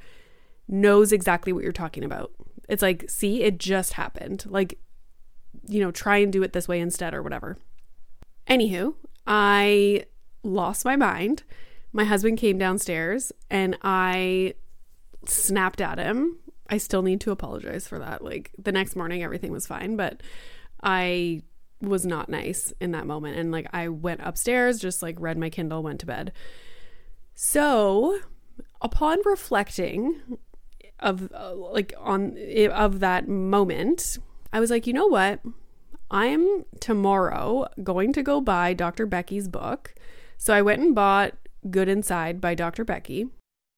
knows 0.69 1.13
exactly 1.13 1.53
what 1.53 1.63
you're 1.63 1.73
talking 1.73 2.05
about. 2.05 2.33
It's 2.69 2.83
like, 2.83 3.09
see, 3.09 3.43
it 3.43 3.59
just 3.59 3.93
happened. 3.93 4.45
Like, 4.49 4.79
you 5.69 5.81
know, 5.81 5.93
try 5.93 6.19
and 6.19 6.33
do 6.33 6.43
it 6.43 6.53
this 6.53 6.67
way 6.69 6.81
instead 6.81 7.15
or 7.15 7.23
whatever. 7.23 7.57
Anywho, 8.49 8.95
I 9.27 10.07
lost 10.43 10.85
my 10.85 10.97
mind. 10.97 11.45
My 11.93 12.05
husband 12.05 12.39
came 12.39 12.59
downstairs 12.59 13.33
and 13.49 13.77
I 13.83 14.55
snapped 15.25 15.81
at 15.81 15.99
him 15.99 16.39
I 16.69 16.79
still 16.79 17.03
need 17.03 17.21
to 17.23 17.31
apologize 17.31 17.87
for 17.87 17.99
that. 17.99 18.23
Like 18.23 18.51
the 18.59 18.73
next 18.73 18.97
morning, 18.97 19.23
everything 19.23 19.53
was 19.53 19.67
fine, 19.67 19.97
but 19.97 20.23
I 20.83 21.43
was 21.81 22.07
not 22.07 22.29
nice 22.29 22.73
in 22.81 22.93
that 22.93 23.07
moment. 23.07 23.39
And 23.39 23.53
like 23.53 23.69
I 23.73 23.89
went 23.89 24.21
upstairs, 24.23 24.79
just 24.79 25.03
like 25.03 25.17
read 25.19 25.39
my 25.39 25.51
Kindle, 25.51 25.83
went 25.83 26.01
to 26.01 26.07
bed. 26.07 26.33
So, 27.35 28.19
upon 28.81 29.19
reflecting 29.25 30.39
of 31.01 31.31
uh, 31.33 31.55
like 31.55 31.93
on 31.99 32.37
of 32.73 33.01
that 33.01 33.29
moment, 33.29 34.19
I 34.53 34.61
was 34.61 34.71
like, 34.71 34.87
you 34.87 34.93
know 34.93 35.07
what? 35.07 35.41
I'm 36.11 36.65
tomorrow 36.81 37.67
going 37.83 38.13
to 38.15 38.23
go 38.23 38.41
buy 38.41 38.73
Dr. 38.73 39.07
Becky's 39.07 39.49
book. 39.49 39.95
So 40.39 40.55
I 40.55 40.63
went 40.63 40.81
and 40.81 40.95
bought 40.95 41.35
Good 41.69 41.89
Inside 41.89 42.41
by 42.41 42.55
Dr. 42.55 42.85
Becky. 42.85 43.27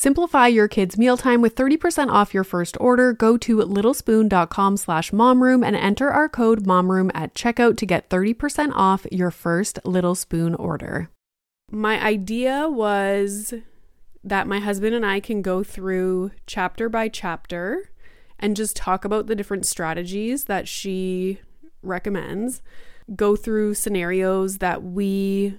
Simplify 0.00 0.46
your 0.46 0.68
kids' 0.68 0.96
mealtime 0.96 1.42
with 1.42 1.56
30% 1.56 2.08
off 2.08 2.32
your 2.32 2.44
first 2.44 2.76
order. 2.78 3.12
Go 3.12 3.36
to 3.38 3.56
littlespoon.com 3.56 4.76
slash 4.76 5.10
momroom 5.10 5.66
and 5.66 5.74
enter 5.74 6.08
our 6.08 6.28
code 6.28 6.62
momroom 6.62 7.10
at 7.14 7.34
checkout 7.34 7.76
to 7.78 7.84
get 7.84 8.08
30% 8.08 8.70
off 8.76 9.08
your 9.10 9.32
first 9.32 9.80
Little 9.84 10.14
Spoon 10.14 10.54
order. 10.54 11.10
My 11.72 12.00
idea 12.00 12.68
was 12.68 13.54
that 14.22 14.46
my 14.46 14.60
husband 14.60 14.94
and 14.94 15.04
I 15.04 15.18
can 15.18 15.42
go 15.42 15.64
through 15.64 16.30
chapter 16.46 16.88
by 16.88 17.08
chapter 17.08 17.90
and 18.38 18.54
just 18.54 18.76
talk 18.76 19.04
about 19.04 19.26
the 19.26 19.34
different 19.34 19.66
strategies 19.66 20.44
that 20.44 20.68
she 20.68 21.40
recommends, 21.82 22.62
go 23.16 23.34
through 23.34 23.74
scenarios 23.74 24.58
that 24.58 24.84
we 24.84 25.58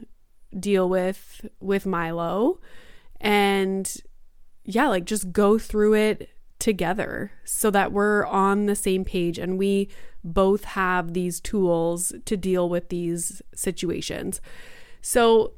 deal 0.57 0.87
with 0.87 1.45
with 1.59 1.85
Milo 1.85 2.61
and 3.19 4.01
yeah, 4.69 4.87
like 4.87 5.05
just 5.05 5.31
go 5.31 5.57
through 5.57 5.95
it 5.95 6.29
together 6.59 7.31
so 7.43 7.71
that 7.71 7.91
we're 7.91 8.25
on 8.25 8.65
the 8.65 8.75
same 8.75 9.03
page 9.03 9.39
and 9.39 9.57
we 9.57 9.89
both 10.23 10.63
have 10.65 11.13
these 11.13 11.39
tools 11.39 12.13
to 12.25 12.37
deal 12.37 12.69
with 12.69 12.89
these 12.89 13.41
situations. 13.55 14.41
So, 15.01 15.53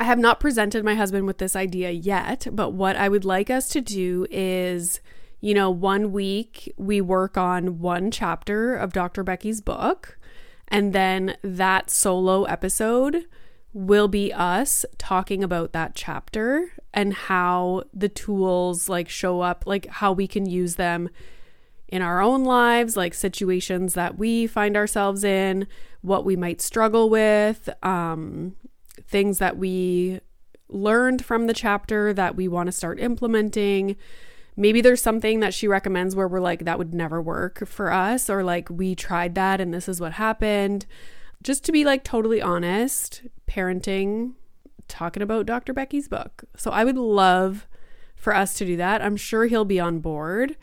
I 0.00 0.04
have 0.04 0.18
not 0.18 0.38
presented 0.38 0.84
my 0.84 0.94
husband 0.94 1.26
with 1.26 1.38
this 1.38 1.56
idea 1.56 1.90
yet, 1.90 2.46
but 2.52 2.72
what 2.72 2.94
I 2.94 3.08
would 3.08 3.24
like 3.24 3.50
us 3.50 3.68
to 3.70 3.80
do 3.80 4.26
is, 4.30 5.00
you 5.40 5.54
know, 5.54 5.70
one 5.70 6.12
week 6.12 6.72
we 6.76 7.00
work 7.00 7.36
on 7.36 7.80
one 7.80 8.12
chapter 8.12 8.76
of 8.76 8.92
Dr. 8.92 9.24
Becky's 9.24 9.60
book, 9.60 10.16
and 10.68 10.92
then 10.92 11.36
that 11.42 11.90
solo 11.90 12.44
episode 12.44 13.26
will 13.72 14.08
be 14.08 14.32
us 14.32 14.84
talking 14.96 15.44
about 15.44 15.72
that 15.72 15.94
chapter 15.94 16.72
and 16.94 17.12
how 17.12 17.84
the 17.92 18.08
tools 18.08 18.88
like 18.88 19.08
show 19.08 19.40
up, 19.40 19.64
like 19.66 19.86
how 19.86 20.12
we 20.12 20.26
can 20.26 20.46
use 20.46 20.76
them 20.76 21.08
in 21.86 22.02
our 22.02 22.20
own 22.20 22.44
lives, 22.44 22.96
like 22.96 23.14
situations 23.14 23.94
that 23.94 24.18
we 24.18 24.46
find 24.46 24.76
ourselves 24.76 25.24
in, 25.24 25.66
what 26.00 26.24
we 26.24 26.36
might 26.36 26.60
struggle 26.60 27.08
with, 27.08 27.68
um, 27.82 28.54
things 29.06 29.38
that 29.38 29.56
we 29.56 30.20
learned 30.68 31.24
from 31.24 31.46
the 31.46 31.54
chapter 31.54 32.12
that 32.12 32.36
we 32.36 32.46
want 32.46 32.66
to 32.66 32.72
start 32.72 33.00
implementing. 33.00 33.96
Maybe 34.56 34.80
there's 34.80 35.00
something 35.00 35.40
that 35.40 35.54
she 35.54 35.68
recommends 35.68 36.14
where 36.14 36.28
we're 36.28 36.40
like, 36.40 36.64
that 36.64 36.78
would 36.78 36.92
never 36.92 37.22
work 37.22 37.66
for 37.66 37.92
us, 37.92 38.28
or 38.28 38.42
like, 38.42 38.68
we 38.68 38.94
tried 38.94 39.34
that 39.36 39.60
and 39.60 39.72
this 39.72 39.88
is 39.88 40.00
what 40.00 40.12
happened 40.14 40.84
just 41.42 41.64
to 41.64 41.72
be 41.72 41.84
like 41.84 42.04
totally 42.04 42.42
honest, 42.42 43.22
parenting, 43.48 44.34
talking 44.86 45.22
about 45.22 45.46
Dr. 45.46 45.72
Becky's 45.72 46.08
book. 46.08 46.44
So 46.56 46.70
I 46.70 46.84
would 46.84 46.96
love 46.96 47.66
for 48.14 48.34
us 48.34 48.54
to 48.54 48.64
do 48.64 48.76
that. 48.76 49.02
I'm 49.02 49.16
sure 49.16 49.46
he'll 49.46 49.64
be 49.64 49.80
on 49.80 50.00
board. 50.00 50.56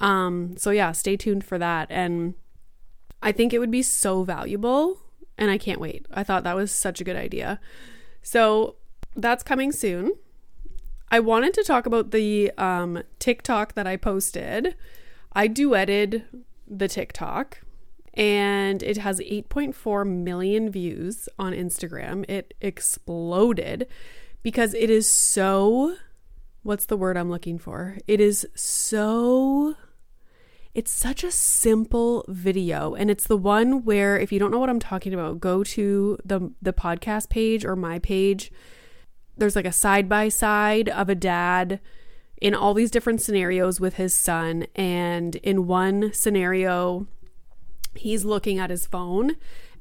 Um, 0.00 0.56
so 0.56 0.70
yeah, 0.70 0.92
stay 0.92 1.16
tuned 1.16 1.44
for 1.44 1.58
that. 1.58 1.88
And 1.90 2.34
I 3.22 3.32
think 3.32 3.52
it 3.52 3.58
would 3.58 3.70
be 3.70 3.82
so 3.82 4.24
valuable 4.24 4.98
and 5.36 5.50
I 5.50 5.58
can't 5.58 5.80
wait. 5.80 6.06
I 6.12 6.22
thought 6.22 6.44
that 6.44 6.56
was 6.56 6.70
such 6.70 7.00
a 7.00 7.04
good 7.04 7.16
idea. 7.16 7.60
So 8.22 8.76
that's 9.16 9.42
coming 9.42 9.72
soon. 9.72 10.12
I 11.10 11.20
wanted 11.20 11.54
to 11.54 11.64
talk 11.64 11.86
about 11.86 12.10
the 12.10 12.50
um, 12.58 13.02
TikTok 13.18 13.74
that 13.74 13.86
I 13.86 13.96
posted. 13.96 14.74
I 15.32 15.48
duetted 15.48 16.24
the 16.66 16.88
TikTok 16.88 17.60
and 18.14 18.82
it 18.82 18.96
has 18.96 19.20
8.4 19.20 20.06
million 20.06 20.70
views 20.70 21.28
on 21.38 21.52
Instagram. 21.52 22.28
It 22.28 22.54
exploded 22.60 23.88
because 24.42 24.74
it 24.74 24.90
is 24.90 25.08
so 25.08 25.96
what's 26.62 26.86
the 26.86 26.96
word 26.96 27.16
I'm 27.16 27.30
looking 27.30 27.58
for? 27.58 27.98
It 28.06 28.20
is 28.20 28.46
so 28.54 29.76
it's 30.74 30.90
such 30.90 31.22
a 31.22 31.30
simple 31.30 32.24
video 32.26 32.94
and 32.94 33.08
it's 33.08 33.28
the 33.28 33.36
one 33.36 33.84
where 33.84 34.18
if 34.18 34.32
you 34.32 34.40
don't 34.40 34.50
know 34.50 34.58
what 34.58 34.70
I'm 34.70 34.80
talking 34.80 35.14
about, 35.14 35.40
go 35.40 35.62
to 35.64 36.18
the 36.24 36.52
the 36.62 36.72
podcast 36.72 37.28
page 37.28 37.64
or 37.64 37.76
my 37.76 37.98
page. 37.98 38.50
There's 39.36 39.56
like 39.56 39.66
a 39.66 39.72
side 39.72 40.08
by 40.08 40.28
side 40.28 40.88
of 40.88 41.08
a 41.08 41.14
dad 41.14 41.80
in 42.40 42.54
all 42.54 42.74
these 42.74 42.90
different 42.90 43.20
scenarios 43.20 43.80
with 43.80 43.94
his 43.94 44.14
son 44.14 44.66
and 44.74 45.36
in 45.36 45.66
one 45.66 46.12
scenario 46.12 47.06
he's 47.96 48.24
looking 48.24 48.58
at 48.58 48.70
his 48.70 48.86
phone 48.86 49.36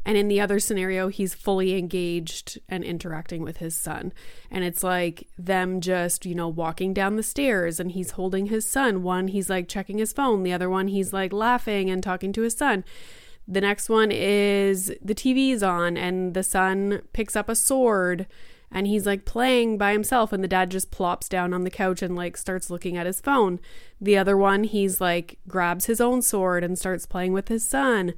And 0.06 0.18
in 0.18 0.28
the 0.28 0.42
other 0.42 0.60
scenario, 0.60 1.08
he's 1.08 1.34
fully 1.34 1.78
engaged 1.78 2.60
and 2.68 2.84
interacting 2.84 3.42
with 3.42 3.58
his 3.58 3.74
son. 3.76 4.12
And 4.52 4.64
it's 4.64 4.84
like 4.84 5.28
them 5.38 5.80
just, 5.80 6.26
you 6.26 6.36
know, 6.36 6.48
walking 6.50 6.94
down 6.94 7.16
the 7.16 7.24
stairs 7.24 7.80
and 7.80 7.92
he's 7.92 8.12
holding 8.12 8.48
his 8.48 8.70
son. 8.70 9.02
One, 9.04 9.30
he's 9.30 9.50
like 9.50 9.70
checking 9.70 10.00
his 10.00 10.12
phone. 10.12 10.44
The 10.44 10.54
other 10.54 10.70
one, 10.70 10.90
he's 10.90 11.14
like 11.14 11.32
laughing 11.32 11.90
and 11.90 12.04
talking 12.04 12.34
to 12.34 12.42
his 12.42 12.54
son. 12.54 12.84
The 13.48 13.62
next 13.62 13.90
one 13.90 14.12
is 14.12 14.94
the 15.02 15.16
TV's 15.16 15.64
on 15.64 15.96
and 15.98 16.34
the 16.34 16.44
son 16.44 17.02
picks 17.14 17.36
up 17.36 17.48
a 17.48 17.56
sword 17.56 18.28
and 18.74 18.88
he's 18.88 19.06
like 19.06 19.24
playing 19.24 19.78
by 19.78 19.94
himself 19.94 20.34
and 20.34 20.44
the 20.44 20.48
dad 20.48 20.72
just 20.72 20.92
plops 20.92 21.30
down 21.30 21.54
on 21.54 21.64
the 21.64 21.70
couch 21.70 22.02
and 22.02 22.16
like 22.16 22.36
starts 22.36 22.70
looking 22.70 22.98
at 22.98 23.06
his 23.06 23.22
phone. 23.22 23.60
The 24.02 24.18
other 24.18 24.36
one, 24.36 24.64
he's 24.64 25.00
like 25.00 25.38
grabs 25.48 25.86
his 25.86 26.02
own 26.02 26.22
sword 26.22 26.64
and 26.64 26.78
starts 26.78 27.06
playing 27.06 27.34
with 27.34 27.48
his 27.48 27.66
son 27.66 28.14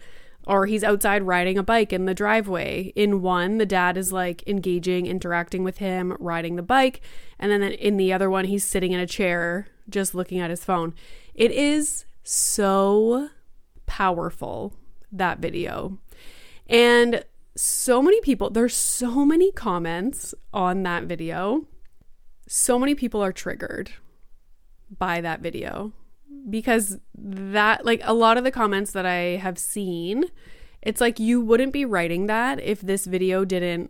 or 0.48 0.66
he's 0.66 0.84
outside 0.84 1.24
riding 1.24 1.58
a 1.58 1.64
bike 1.64 1.92
in 1.92 2.06
the 2.06 2.14
driveway. 2.14 2.94
In 2.96 3.22
one, 3.22 3.58
the 3.58 3.66
dad 3.66 3.98
is 3.98 4.14
like 4.14 4.48
engaging, 4.48 5.08
interacting 5.08 5.64
with 5.64 5.80
him, 5.80 6.16
riding 6.20 6.56
the 6.56 6.62
bike, 6.62 7.02
and 7.40 7.52
then 7.52 7.64
in 7.64 7.98
the 7.98 8.14
other 8.14 8.30
one, 8.30 8.46
he's 8.46 8.64
sitting 8.64 8.92
in 8.92 9.00
a 9.00 9.08
chair 9.08 9.68
just 9.90 10.16
looking 10.16 10.40
at 10.40 10.50
his 10.50 10.64
phone. 10.64 10.94
It 11.34 11.52
is 11.52 12.06
so 12.24 13.30
powerful 13.86 14.74
that 15.12 15.40
video. 15.40 15.98
And 16.68 17.24
so 17.56 18.02
many 18.02 18.20
people, 18.22 18.50
there's 18.50 18.76
so 18.76 19.26
many 19.26 19.52
comments 19.52 20.34
on 20.54 20.84
that 20.84 21.04
video. 21.04 21.66
So 22.48 22.78
many 22.78 22.96
people 22.96 23.24
are 23.24 23.32
triggered 23.32 23.92
by 24.98 25.22
that 25.22 25.40
video 25.40 25.94
because 26.50 27.00
that 27.18 27.86
like 27.86 28.02
a 28.04 28.14
lot 28.14 28.38
of 28.38 28.44
the 28.44 28.52
comments 28.52 28.92
that 28.92 29.06
I 29.06 29.38
have 29.38 29.58
seen, 29.58 30.26
it's 30.82 31.02
like 31.02 31.20
you 31.20 31.42
wouldn't 31.42 31.74
be 31.74 31.86
writing 31.86 32.28
that 32.28 32.62
if 32.62 32.82
this 32.82 33.06
video 33.06 33.46
didn't 33.46 33.90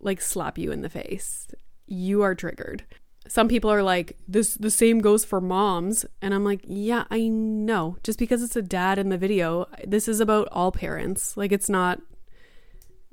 like 0.00 0.20
slap 0.20 0.58
you 0.58 0.72
in 0.72 0.80
the 0.80 0.88
face. 0.88 1.46
You 1.86 2.22
are 2.22 2.34
triggered. 2.34 2.84
Some 3.28 3.48
people 3.48 3.70
are 3.70 3.82
like 3.82 4.16
this 4.26 4.54
the 4.54 4.70
same 4.70 5.00
goes 5.00 5.24
for 5.24 5.40
moms 5.40 6.06
and 6.22 6.32
I'm 6.32 6.44
like, 6.44 6.60
"Yeah, 6.64 7.04
I 7.10 7.28
know. 7.28 7.98
Just 8.02 8.18
because 8.18 8.42
it's 8.42 8.56
a 8.56 8.62
dad 8.62 8.98
in 8.98 9.10
the 9.10 9.18
video, 9.18 9.66
this 9.86 10.08
is 10.08 10.20
about 10.20 10.48
all 10.50 10.72
parents. 10.72 11.36
Like 11.36 11.52
it's 11.52 11.68
not 11.68 12.00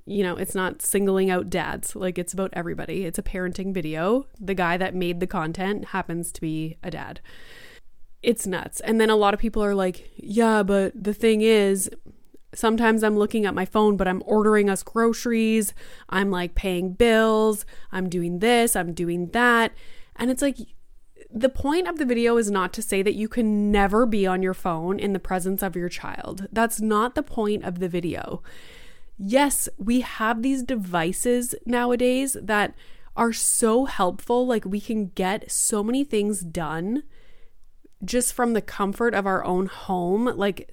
you 0.05 0.23
know, 0.23 0.35
it's 0.35 0.55
not 0.55 0.81
singling 0.81 1.29
out 1.29 1.49
dads. 1.49 1.95
Like 1.95 2.17
it's 2.17 2.33
about 2.33 2.51
everybody. 2.53 3.05
It's 3.05 3.19
a 3.19 3.23
parenting 3.23 3.73
video. 3.73 4.27
The 4.39 4.53
guy 4.53 4.77
that 4.77 4.95
made 4.95 5.19
the 5.19 5.27
content 5.27 5.85
happens 5.85 6.31
to 6.33 6.41
be 6.41 6.77
a 6.83 6.91
dad 6.91 7.21
it's 8.25 8.47
nuts. 8.47 8.81
And 8.81 8.99
then 8.99 9.09
a 9.09 9.15
lot 9.15 9.33
of 9.33 9.39
people 9.39 9.63
are 9.63 9.75
like, 9.75 10.09
yeah, 10.17 10.63
but 10.63 10.91
the 11.01 11.13
thing 11.13 11.41
is, 11.41 11.89
sometimes 12.53 13.03
I'm 13.03 13.17
looking 13.17 13.45
at 13.45 13.53
my 13.53 13.65
phone, 13.65 13.97
but 13.97 14.07
I'm 14.07 14.23
ordering 14.25 14.69
us 14.69 14.81
groceries. 14.81 15.73
I'm 16.09 16.31
like 16.31 16.55
paying 16.55 16.93
bills. 16.93 17.65
I'm 17.91 18.09
doing 18.09 18.39
this. 18.39 18.75
I'm 18.75 18.93
doing 18.93 19.27
that. 19.27 19.73
And 20.15 20.31
it's 20.31 20.41
like, 20.41 20.57
the 21.31 21.49
point 21.49 21.87
of 21.87 21.97
the 21.97 22.05
video 22.05 22.37
is 22.37 22.49
not 22.49 22.71
to 22.73 22.81
say 22.81 23.01
that 23.01 23.13
you 23.13 23.27
can 23.27 23.69
never 23.71 24.05
be 24.05 24.25
on 24.25 24.41
your 24.41 24.53
phone 24.53 24.99
in 24.99 25.13
the 25.13 25.19
presence 25.19 25.61
of 25.61 25.75
your 25.75 25.89
child. 25.89 26.47
That's 26.51 26.79
not 26.79 27.13
the 27.13 27.23
point 27.23 27.63
of 27.63 27.79
the 27.79 27.89
video. 27.89 28.41
Yes, 29.17 29.69
we 29.77 30.01
have 30.01 30.41
these 30.41 30.63
devices 30.63 31.55
nowadays 31.65 32.35
that 32.41 32.75
are 33.15 33.31
so 33.33 33.85
helpful. 33.85 34.45
Like, 34.45 34.65
we 34.65 34.81
can 34.81 35.07
get 35.07 35.49
so 35.51 35.83
many 35.83 36.03
things 36.03 36.41
done 36.41 37.03
just 38.03 38.33
from 38.33 38.53
the 38.53 38.61
comfort 38.61 39.13
of 39.13 39.25
our 39.25 39.43
own 39.43 39.67
home. 39.67 40.25
Like 40.25 40.69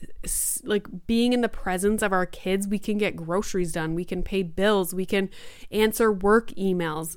like 0.64 0.86
being 1.06 1.32
in 1.32 1.40
the 1.40 1.48
presence 1.48 2.02
of 2.02 2.12
our 2.12 2.26
kids 2.26 2.68
we 2.68 2.78
can 2.78 2.98
get 2.98 3.16
groceries 3.16 3.72
done. 3.72 3.94
We 3.94 4.04
can 4.04 4.22
pay 4.22 4.42
bills. 4.42 4.94
We 4.94 5.06
can 5.06 5.30
answer 5.70 6.12
work 6.12 6.50
emails 6.50 7.16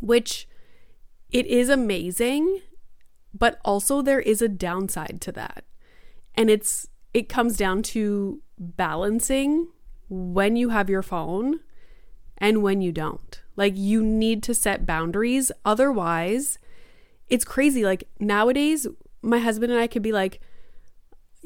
which 0.00 0.48
it 1.30 1.46
is 1.46 1.68
amazing 1.68 2.60
but 3.32 3.58
also 3.64 4.02
there 4.02 4.20
is 4.20 4.42
a 4.42 4.48
downside 4.48 5.20
to 5.22 5.32
that. 5.32 5.64
And 6.34 6.50
it's 6.50 6.88
it 7.12 7.28
comes 7.28 7.56
down 7.56 7.82
to 7.82 8.42
balancing 8.58 9.68
when 10.08 10.56
you 10.56 10.70
have 10.70 10.90
your 10.90 11.02
phone 11.02 11.60
and 12.38 12.62
when 12.62 12.80
you 12.80 12.92
don't 12.92 13.40
like 13.56 13.74
you 13.76 14.02
need 14.02 14.42
to 14.42 14.54
set 14.54 14.86
boundaries 14.86 15.50
otherwise 15.64 16.58
it's 17.28 17.44
crazy 17.44 17.84
like 17.84 18.08
nowadays 18.18 18.86
my 19.24 19.38
husband 19.38 19.72
and 19.72 19.80
I 19.80 19.86
could 19.86 20.02
be 20.02 20.12
like, 20.12 20.40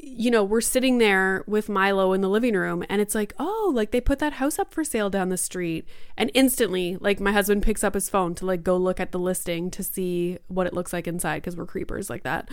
you 0.01 0.31
know, 0.31 0.43
we're 0.43 0.61
sitting 0.61 0.97
there 0.97 1.43
with 1.45 1.67
Milo 1.67 2.13
in 2.13 2.21
the 2.21 2.29
living 2.29 2.53
room 2.53 2.85
and 2.89 3.01
it's 3.01 3.15
like, 3.15 3.33
oh, 3.37 3.71
like 3.73 3.91
they 3.91 3.99
put 3.99 4.19
that 4.19 4.33
house 4.33 4.57
up 4.57 4.73
for 4.73 4.83
sale 4.83 5.09
down 5.09 5.29
the 5.29 5.37
street. 5.37 5.85
And 6.17 6.31
instantly, 6.33 6.97
like 7.01 7.19
my 7.19 7.31
husband 7.31 7.63
picks 7.63 7.83
up 7.83 7.95
his 7.95 8.09
phone 8.09 8.33
to 8.35 8.45
like 8.45 8.63
go 8.63 8.77
look 8.77 8.99
at 8.99 9.11
the 9.11 9.19
listing 9.19 9.69
to 9.71 9.83
see 9.83 10.37
what 10.47 10.67
it 10.67 10.73
looks 10.73 10.93
like 10.93 11.07
inside 11.07 11.39
because 11.39 11.57
we're 11.57 11.65
creepers 11.65 12.09
like 12.09 12.23
that. 12.23 12.49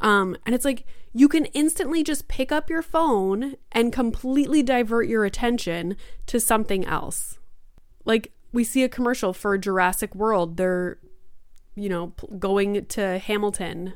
Um, 0.00 0.36
and 0.44 0.54
it's 0.54 0.64
like 0.64 0.84
you 1.12 1.28
can 1.28 1.46
instantly 1.46 2.02
just 2.02 2.28
pick 2.28 2.52
up 2.52 2.68
your 2.68 2.82
phone 2.82 3.54
and 3.72 3.92
completely 3.92 4.62
divert 4.62 5.08
your 5.08 5.24
attention 5.24 5.96
to 6.26 6.38
something 6.38 6.84
else. 6.84 7.38
Like 8.04 8.32
we 8.52 8.64
see 8.64 8.84
a 8.84 8.88
commercial 8.88 9.32
for 9.32 9.56
Jurassic 9.58 10.14
World. 10.14 10.56
They're, 10.56 10.98
you 11.74 11.88
know, 11.88 12.12
going 12.38 12.84
to 12.86 13.18
Hamilton 13.18 13.94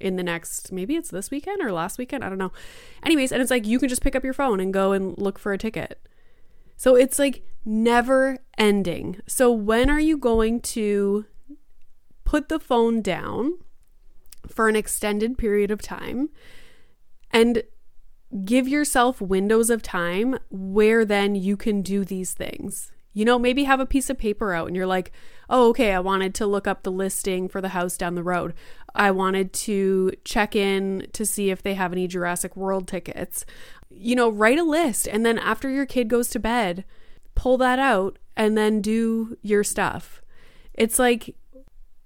in 0.00 0.16
the 0.16 0.22
next 0.22 0.72
maybe 0.72 0.96
it's 0.96 1.10
this 1.10 1.30
weekend 1.30 1.62
or 1.62 1.72
last 1.72 1.98
weekend, 1.98 2.24
I 2.24 2.28
don't 2.28 2.38
know. 2.38 2.52
Anyways, 3.04 3.32
and 3.32 3.42
it's 3.42 3.50
like 3.50 3.66
you 3.66 3.78
can 3.78 3.88
just 3.88 4.02
pick 4.02 4.16
up 4.16 4.24
your 4.24 4.32
phone 4.32 4.58
and 4.58 4.72
go 4.72 4.92
and 4.92 5.16
look 5.18 5.38
for 5.38 5.52
a 5.52 5.58
ticket. 5.58 6.00
So 6.76 6.96
it's 6.96 7.18
like 7.18 7.42
never 7.64 8.38
ending. 8.56 9.20
So 9.26 9.52
when 9.52 9.90
are 9.90 10.00
you 10.00 10.16
going 10.16 10.60
to 10.62 11.26
put 12.24 12.48
the 12.48 12.58
phone 12.58 13.02
down 13.02 13.58
for 14.48 14.68
an 14.68 14.76
extended 14.76 15.38
period 15.38 15.70
of 15.70 15.82
time 15.82 16.30
and 17.30 17.62
give 18.44 18.68
yourself 18.68 19.20
windows 19.20 19.70
of 19.70 19.82
time 19.82 20.38
where 20.50 21.04
then 21.04 21.34
you 21.34 21.56
can 21.56 21.82
do 21.82 22.04
these 22.04 22.32
things? 22.32 22.92
You 23.12 23.24
know, 23.24 23.38
maybe 23.38 23.64
have 23.64 23.80
a 23.80 23.86
piece 23.86 24.08
of 24.08 24.18
paper 24.18 24.52
out 24.52 24.68
and 24.68 24.76
you're 24.76 24.86
like, 24.86 25.10
oh, 25.48 25.70
okay, 25.70 25.92
I 25.92 26.00
wanted 26.00 26.34
to 26.36 26.46
look 26.46 26.68
up 26.68 26.82
the 26.82 26.92
listing 26.92 27.48
for 27.48 27.60
the 27.60 27.70
house 27.70 27.96
down 27.96 28.14
the 28.14 28.22
road. 28.22 28.54
I 28.94 29.10
wanted 29.10 29.52
to 29.52 30.12
check 30.24 30.54
in 30.54 31.08
to 31.12 31.26
see 31.26 31.50
if 31.50 31.62
they 31.62 31.74
have 31.74 31.92
any 31.92 32.06
Jurassic 32.06 32.56
World 32.56 32.86
tickets. 32.86 33.44
You 33.90 34.14
know, 34.14 34.28
write 34.30 34.58
a 34.58 34.64
list 34.64 35.08
and 35.08 35.26
then 35.26 35.38
after 35.38 35.68
your 35.68 35.86
kid 35.86 36.08
goes 36.08 36.28
to 36.30 36.38
bed, 36.38 36.84
pull 37.34 37.58
that 37.58 37.80
out 37.80 38.18
and 38.36 38.56
then 38.56 38.80
do 38.80 39.36
your 39.42 39.64
stuff. 39.64 40.22
It's 40.74 40.98
like, 40.98 41.34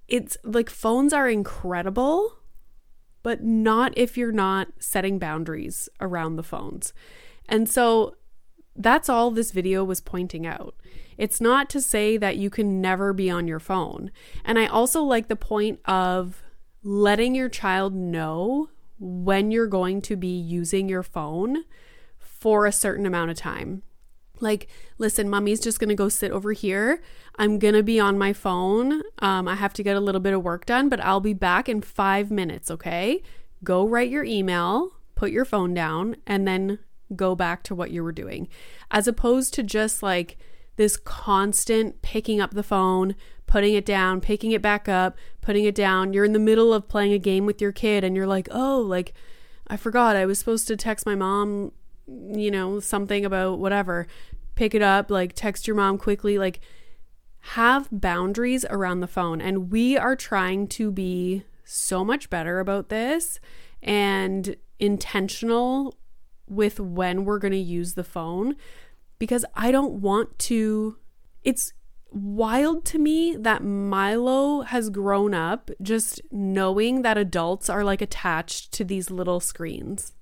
it's 0.07 0.37
like 0.43 0.69
phones 0.69 1.13
are 1.13 1.29
incredible, 1.29 2.39
but 3.23 3.43
not 3.43 3.97
if 3.97 4.17
you're 4.17 4.31
not 4.31 4.67
setting 4.79 5.17
boundaries 5.19 5.89
around 5.99 6.35
the 6.35 6.43
phones. 6.43 6.93
And 7.47 7.69
so 7.69 8.15
that's 8.75 9.09
all 9.09 9.31
this 9.31 9.51
video 9.51 9.83
was 9.83 10.01
pointing 10.01 10.45
out. 10.45 10.75
It's 11.17 11.39
not 11.39 11.69
to 11.71 11.81
say 11.81 12.17
that 12.17 12.37
you 12.37 12.49
can 12.49 12.81
never 12.81 13.13
be 13.13 13.29
on 13.29 13.47
your 13.47 13.59
phone. 13.59 14.11
And 14.43 14.59
I 14.59 14.67
also 14.67 15.01
like 15.01 15.27
the 15.27 15.35
point 15.35 15.79
of 15.85 16.43
letting 16.83 17.35
your 17.35 17.49
child 17.49 17.95
know 17.95 18.69
when 18.99 19.51
you're 19.51 19.67
going 19.67 20.01
to 20.01 20.15
be 20.15 20.27
using 20.27 20.89
your 20.89 21.03
phone 21.03 21.63
for 22.17 22.65
a 22.65 22.71
certain 22.71 23.05
amount 23.05 23.31
of 23.31 23.37
time. 23.37 23.81
Like, 24.41 24.67
listen, 24.97 25.29
mommy's 25.29 25.59
just 25.59 25.79
gonna 25.79 25.95
go 25.95 26.09
sit 26.09 26.31
over 26.31 26.53
here. 26.53 27.01
I'm 27.37 27.59
gonna 27.59 27.83
be 27.83 27.99
on 27.99 28.17
my 28.17 28.33
phone. 28.33 29.01
Um, 29.19 29.47
I 29.47 29.55
have 29.55 29.73
to 29.73 29.83
get 29.83 29.95
a 29.95 30.01
little 30.01 30.21
bit 30.21 30.33
of 30.33 30.43
work 30.43 30.65
done, 30.65 30.89
but 30.89 30.99
I'll 30.99 31.19
be 31.19 31.33
back 31.33 31.69
in 31.69 31.81
five 31.81 32.31
minutes, 32.31 32.69
okay? 32.71 33.21
Go 33.63 33.87
write 33.87 34.09
your 34.09 34.23
email, 34.23 34.91
put 35.15 35.31
your 35.31 35.45
phone 35.45 35.73
down, 35.73 36.17
and 36.27 36.47
then 36.47 36.79
go 37.15 37.35
back 37.35 37.63
to 37.63 37.75
what 37.75 37.91
you 37.91 38.03
were 38.03 38.11
doing, 38.11 38.47
as 38.91 39.07
opposed 39.07 39.53
to 39.53 39.63
just 39.63 40.01
like 40.01 40.37
this 40.75 40.97
constant 40.97 42.01
picking 42.01 42.41
up 42.41 42.51
the 42.51 42.63
phone, 42.63 43.15
putting 43.47 43.73
it 43.73 43.85
down, 43.85 44.21
picking 44.21 44.51
it 44.51 44.61
back 44.61 44.89
up, 44.89 45.17
putting 45.41 45.65
it 45.65 45.75
down. 45.75 46.13
You're 46.13 46.25
in 46.25 46.33
the 46.33 46.39
middle 46.39 46.73
of 46.73 46.87
playing 46.87 47.13
a 47.13 47.19
game 47.19 47.45
with 47.45 47.61
your 47.61 47.71
kid 47.71 48.03
and 48.03 48.15
you're 48.15 48.27
like, 48.27 48.47
oh, 48.51 48.79
like, 48.79 49.13
I 49.67 49.77
forgot 49.77 50.15
I 50.15 50.25
was 50.25 50.39
supposed 50.39 50.67
to 50.67 50.75
text 50.75 51.05
my 51.05 51.15
mom, 51.15 51.71
you 52.07 52.51
know, 52.51 52.79
something 52.79 53.25
about 53.25 53.59
whatever. 53.59 54.07
Pick 54.55 54.73
it 54.73 54.81
up, 54.81 55.11
like, 55.11 55.33
text 55.33 55.67
your 55.67 55.75
mom 55.75 55.97
quickly. 55.97 56.37
Like, 56.37 56.59
have 57.39 57.87
boundaries 57.91 58.65
around 58.69 59.01
the 59.01 59.07
phone. 59.07 59.41
And 59.41 59.71
we 59.71 59.97
are 59.97 60.15
trying 60.15 60.67
to 60.69 60.91
be 60.91 61.43
so 61.63 62.03
much 62.03 62.29
better 62.29 62.59
about 62.59 62.89
this 62.89 63.39
and 63.81 64.55
intentional 64.79 65.95
with 66.47 66.79
when 66.79 67.25
we're 67.25 67.39
going 67.39 67.51
to 67.51 67.57
use 67.57 67.93
the 67.93 68.03
phone 68.03 68.55
because 69.19 69.45
I 69.55 69.71
don't 69.71 70.01
want 70.01 70.37
to. 70.39 70.97
It's 71.43 71.73
wild 72.11 72.85
to 72.85 72.97
me 72.97 73.35
that 73.35 73.63
Milo 73.63 74.61
has 74.61 74.89
grown 74.89 75.33
up 75.33 75.69
just 75.81 76.21
knowing 76.31 77.01
that 77.01 77.17
adults 77.17 77.69
are 77.69 77.83
like 77.83 78.01
attached 78.01 78.71
to 78.73 78.83
these 78.83 79.11
little 79.11 79.39
screens. 79.39 80.14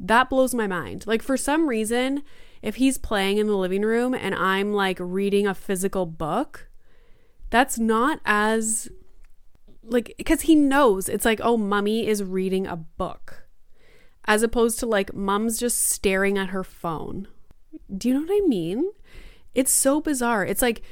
That 0.00 0.30
blows 0.30 0.54
my 0.54 0.66
mind. 0.66 1.06
Like, 1.06 1.22
for 1.22 1.36
some 1.36 1.68
reason, 1.68 2.22
if 2.62 2.76
he's 2.76 2.98
playing 2.98 3.38
in 3.38 3.46
the 3.46 3.56
living 3.56 3.82
room 3.82 4.14
and 4.14 4.34
I'm 4.34 4.72
like 4.72 4.98
reading 4.98 5.46
a 5.46 5.54
physical 5.54 6.06
book, 6.06 6.68
that's 7.50 7.78
not 7.78 8.20
as 8.24 8.88
like 9.82 10.14
because 10.16 10.42
he 10.42 10.54
knows. 10.54 11.08
It's 11.08 11.24
like 11.24 11.40
oh 11.42 11.56
mummy 11.56 12.06
is 12.06 12.22
reading 12.22 12.66
a 12.66 12.76
book 12.76 13.46
as 14.26 14.42
opposed 14.42 14.78
to 14.78 14.86
like 14.86 15.14
mom's 15.14 15.58
just 15.58 15.78
staring 15.78 16.38
at 16.38 16.50
her 16.50 16.64
phone. 16.64 17.28
Do 17.94 18.08
you 18.08 18.14
know 18.14 18.20
what 18.20 18.42
i 18.42 18.46
mean? 18.46 18.90
It's 19.54 19.72
so 19.72 20.00
bizarre. 20.00 20.44
It's 20.44 20.62
like 20.62 20.82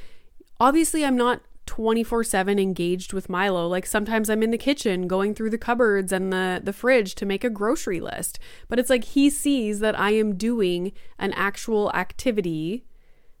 obviously 0.59 1.05
i'm 1.05 1.15
not 1.15 1.41
24 1.69 2.23
7 2.23 2.57
engaged 2.57 3.13
with 3.13 3.29
Milo. 3.29 3.67
Like 3.67 3.85
sometimes 3.85 4.27
I'm 4.27 4.41
in 4.41 4.49
the 4.49 4.57
kitchen 4.57 5.07
going 5.07 5.35
through 5.35 5.51
the 5.51 5.57
cupboards 5.59 6.11
and 6.11 6.33
the, 6.33 6.59
the 6.63 6.73
fridge 6.73 7.13
to 7.13 7.27
make 7.27 7.43
a 7.43 7.49
grocery 7.49 7.99
list. 7.99 8.39
But 8.67 8.79
it's 8.79 8.89
like 8.89 9.03
he 9.03 9.29
sees 9.29 9.79
that 9.79 9.97
I 9.97 10.09
am 10.13 10.35
doing 10.35 10.93
an 11.19 11.31
actual 11.33 11.91
activity. 11.93 12.85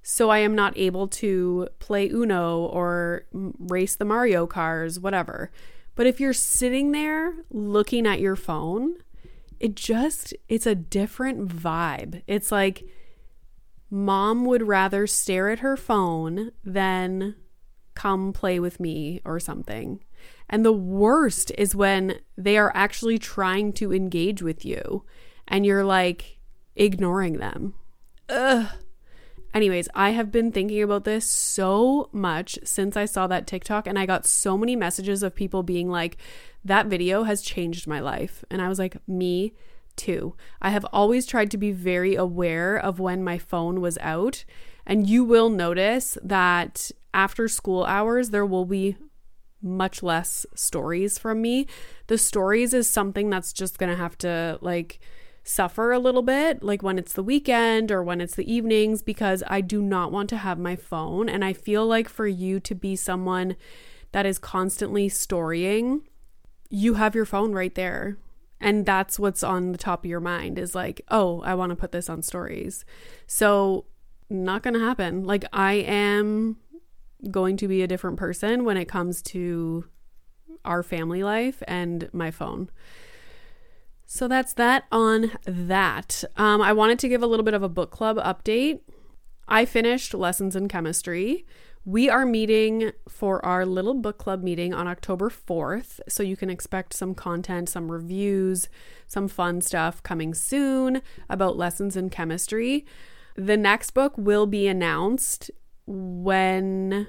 So 0.03 0.29
I 0.29 0.37
am 0.39 0.53
not 0.53 0.77
able 0.77 1.07
to 1.07 1.69
play 1.79 2.07
Uno 2.07 2.59
or 2.65 3.25
race 3.33 3.95
the 3.95 4.05
Mario 4.05 4.45
cars, 4.45 4.99
whatever. 4.99 5.49
But 5.95 6.05
if 6.05 6.19
you're 6.19 6.31
sitting 6.31 6.91
there 6.91 7.33
looking 7.49 8.05
at 8.05 8.19
your 8.19 8.35
phone, 8.35 8.97
it 9.59 9.75
just, 9.75 10.35
it's 10.47 10.67
a 10.67 10.75
different 10.75 11.47
vibe. 11.47 12.21
It's 12.27 12.51
like 12.51 12.83
mom 13.89 14.45
would 14.45 14.67
rather 14.67 15.07
stare 15.07 15.49
at 15.49 15.59
her 15.59 15.75
phone 15.75 16.51
than 16.63 17.33
come 17.95 18.33
play 18.33 18.59
with 18.59 18.79
me 18.79 19.21
or 19.25 19.39
something. 19.39 20.03
And 20.49 20.65
the 20.65 20.73
worst 20.73 21.51
is 21.57 21.75
when 21.75 22.19
they 22.37 22.57
are 22.57 22.71
actually 22.75 23.19
trying 23.19 23.73
to 23.73 23.93
engage 23.93 24.41
with 24.41 24.65
you 24.65 25.03
and 25.47 25.65
you're 25.65 25.83
like 25.83 26.39
ignoring 26.75 27.37
them. 27.37 27.73
Ugh. 28.29 28.67
Anyways, 29.53 29.89
I 29.95 30.11
have 30.11 30.31
been 30.31 30.51
thinking 30.51 30.81
about 30.83 31.05
this 31.05 31.25
so 31.25 32.09
much 32.11 32.59
since 32.63 32.95
I 32.95 33.05
saw 33.05 33.25
that 33.27 33.47
TikTok, 33.47 33.87
and 33.87 33.97
I 33.97 34.05
got 34.05 34.27
so 34.27 34.55
many 34.55 34.75
messages 34.75 35.23
of 35.23 35.33
people 35.33 35.63
being 35.63 35.89
like, 35.89 36.17
that 36.63 36.85
video 36.85 37.23
has 37.23 37.41
changed 37.41 37.87
my 37.87 37.99
life. 37.99 38.45
And 38.51 38.61
I 38.61 38.69
was 38.69 38.77
like, 38.77 38.97
me 39.07 39.53
too. 39.95 40.35
I 40.61 40.69
have 40.69 40.85
always 40.93 41.25
tried 41.25 41.49
to 41.51 41.57
be 41.57 41.71
very 41.71 42.13
aware 42.13 42.77
of 42.77 42.99
when 42.99 43.23
my 43.23 43.39
phone 43.39 43.81
was 43.81 43.97
out. 44.01 44.45
And 44.85 45.09
you 45.09 45.23
will 45.23 45.49
notice 45.49 46.15
that 46.23 46.91
after 47.13 47.47
school 47.47 47.83
hours, 47.85 48.29
there 48.29 48.45
will 48.45 48.65
be 48.65 48.97
much 49.61 50.01
less 50.01 50.45
stories 50.55 51.17
from 51.17 51.41
me. 51.41 51.67
The 52.07 52.17
stories 52.17 52.73
is 52.73 52.87
something 52.87 53.29
that's 53.29 53.53
just 53.53 53.77
going 53.77 53.89
to 53.89 53.97
have 53.97 54.17
to 54.19 54.57
like 54.61 54.99
suffer 55.43 55.91
a 55.91 55.99
little 55.99 56.21
bit, 56.21 56.63
like 56.63 56.83
when 56.83 56.99
it's 56.99 57.13
the 57.13 57.23
weekend 57.23 57.91
or 57.91 58.03
when 58.03 58.21
it's 58.21 58.35
the 58.35 58.51
evenings, 58.51 59.01
because 59.01 59.43
I 59.47 59.61
do 59.61 59.81
not 59.81 60.11
want 60.11 60.29
to 60.29 60.37
have 60.37 60.59
my 60.59 60.75
phone. 60.75 61.27
And 61.27 61.43
I 61.43 61.53
feel 61.53 61.85
like 61.85 62.07
for 62.07 62.27
you 62.27 62.59
to 62.61 62.75
be 62.75 62.95
someone 62.95 63.55
that 64.11 64.25
is 64.25 64.37
constantly 64.37 65.09
storying, 65.09 66.01
you 66.69 66.95
have 66.95 67.15
your 67.15 67.25
phone 67.25 67.51
right 67.51 67.73
there. 67.75 68.17
And 68.61 68.85
that's 68.85 69.17
what's 69.17 69.43
on 69.43 69.71
the 69.71 69.77
top 69.77 70.03
of 70.03 70.09
your 70.09 70.19
mind 70.19 70.59
is 70.59 70.75
like, 70.75 71.01
oh, 71.09 71.41
I 71.41 71.55
want 71.55 71.69
to 71.69 71.75
put 71.75 71.91
this 71.91 72.09
on 72.09 72.21
stories. 72.21 72.83
So, 73.25 73.85
not 74.29 74.63
going 74.63 74.73
to 74.73 74.79
happen. 74.81 75.23
Like, 75.23 75.45
I 75.53 75.73
am 75.73 76.57
going 77.31 77.57
to 77.57 77.67
be 77.67 77.81
a 77.81 77.87
different 77.87 78.17
person 78.17 78.63
when 78.63 78.77
it 78.77 78.85
comes 78.85 79.21
to 79.21 79.85
our 80.65 80.83
family 80.83 81.23
life 81.23 81.61
and 81.67 82.09
my 82.13 82.31
phone. 82.31 82.69
So 84.05 84.27
that's 84.27 84.53
that 84.53 84.85
on 84.91 85.31
that. 85.45 86.23
Um, 86.35 86.61
I 86.61 86.73
wanted 86.73 86.99
to 86.99 87.09
give 87.09 87.21
a 87.21 87.27
little 87.27 87.43
bit 87.43 87.53
of 87.53 87.63
a 87.63 87.69
book 87.69 87.91
club 87.91 88.17
update. 88.17 88.79
I 89.47 89.65
finished 89.65 90.13
Lessons 90.13 90.55
in 90.55 90.67
Chemistry. 90.67 91.45
We 91.85 92.09
are 92.09 92.25
meeting 92.25 92.91
for 93.07 93.43
our 93.45 93.65
little 93.65 93.93
book 93.93 94.17
club 94.17 94.43
meeting 94.43 94.73
on 94.73 94.87
October 94.87 95.29
4th. 95.29 95.99
So 96.07 96.23
you 96.23 96.35
can 96.35 96.49
expect 96.49 96.93
some 96.93 97.15
content, 97.15 97.69
some 97.69 97.91
reviews, 97.91 98.67
some 99.07 99.27
fun 99.27 99.61
stuff 99.61 100.03
coming 100.03 100.33
soon 100.33 101.01
about 101.29 101.57
lessons 101.57 101.95
in 101.95 102.09
chemistry. 102.09 102.85
The 103.35 103.57
next 103.57 103.91
book 103.91 104.13
will 104.17 104.45
be 104.45 104.67
announced 104.67 105.49
when 105.89 107.07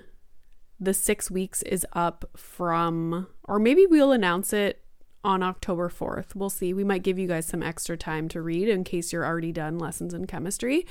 the 0.81 0.95
six 0.95 1.31
weeks 1.31 1.63
is 1.63 1.87
up 1.93 2.25
from, 2.35 3.27
or 3.45 3.59
maybe 3.59 3.87
we'll 3.87 4.13
announce 4.13 4.55
it 4.55 4.83
on 5.23 5.43
October 5.43 5.91
4th. 5.91 6.35
We'll 6.35 6.49
see. 6.49 6.73
We 6.73 6.83
might 6.83 7.03
give 7.03 7.19
you 7.19 7.29
guys 7.29 7.45
some 7.45 7.63
extra 7.63 7.99
time 7.99 8.29
to 8.31 8.41
read 8.41 8.69
in 8.69 8.85
case 8.85 9.13
you're 9.13 9.27
already 9.27 9.53
done 9.53 9.79
lessons 9.79 10.15
in 10.15 10.27
chemistry. 10.27 10.87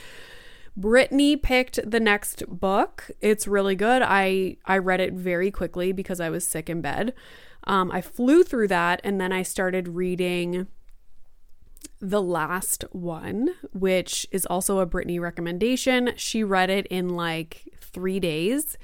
Brittany 0.77 1.35
picked 1.35 1.79
the 1.89 1.99
next 1.99 2.43
book. 2.47 3.09
It's 3.21 3.47
really 3.47 3.75
good. 3.75 4.03
I 4.05 4.57
I 4.65 4.77
read 4.77 5.01
it 5.01 5.13
very 5.13 5.49
quickly 5.49 5.91
because 5.91 6.19
I 6.19 6.29
was 6.29 6.47
sick 6.47 6.69
in 6.69 6.81
bed. 6.81 7.15
Um, 7.63 7.91
I 7.91 8.01
flew 8.01 8.43
through 8.43 8.67
that 8.67 9.01
and 9.03 9.19
then 9.19 9.33
I 9.33 9.41
started 9.41 9.89
reading 9.89 10.67
the 11.99 12.21
last 12.21 12.85
one, 12.91 13.49
which 13.73 14.25
is 14.31 14.45
also 14.45 14.79
a 14.79 14.85
Brittany 14.85 15.19
recommendation. 15.19 16.11
She 16.15 16.43
read 16.43 16.69
it 16.69 16.87
in 16.87 17.09
like 17.09 17.67
three 17.81 18.19
days. 18.19 18.77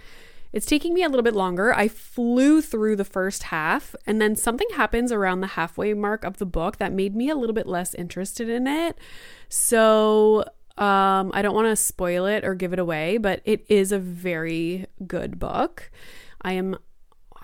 It's 0.51 0.65
taking 0.65 0.93
me 0.93 1.03
a 1.03 1.10
little 1.10 1.23
bit 1.23 1.36
longer. 1.36 1.73
I 1.73 1.89
flew 1.89 2.62
through 2.62 2.95
the 2.95 3.03
first 3.03 3.43
half, 3.43 3.93
and 4.08 4.21
then 4.21 4.38
something 4.38 4.67
happens 4.75 5.12
around 5.12 5.41
the 5.41 5.47
halfway 5.47 5.93
mark 5.93 6.23
of 6.23 6.38
the 6.38 6.45
book 6.45 6.77
that 6.77 6.93
made 6.93 7.15
me 7.15 7.29
a 7.29 7.36
little 7.36 7.53
bit 7.53 7.67
less 7.67 7.93
interested 7.93 8.47
in 8.47 8.65
it. 8.65 8.97
So, 9.49 10.45
um, 10.77 11.31
I 11.34 11.41
don't 11.41 11.55
want 11.55 11.67
to 11.67 11.75
spoil 11.75 12.25
it 12.25 12.45
or 12.45 12.55
give 12.55 12.71
it 12.71 12.79
away, 12.79 13.17
but 13.17 13.41
it 13.43 13.65
is 13.69 13.91
a 13.91 13.99
very 13.99 14.86
good 15.05 15.39
book. 15.39 15.91
I 16.41 16.53
am 16.53 16.77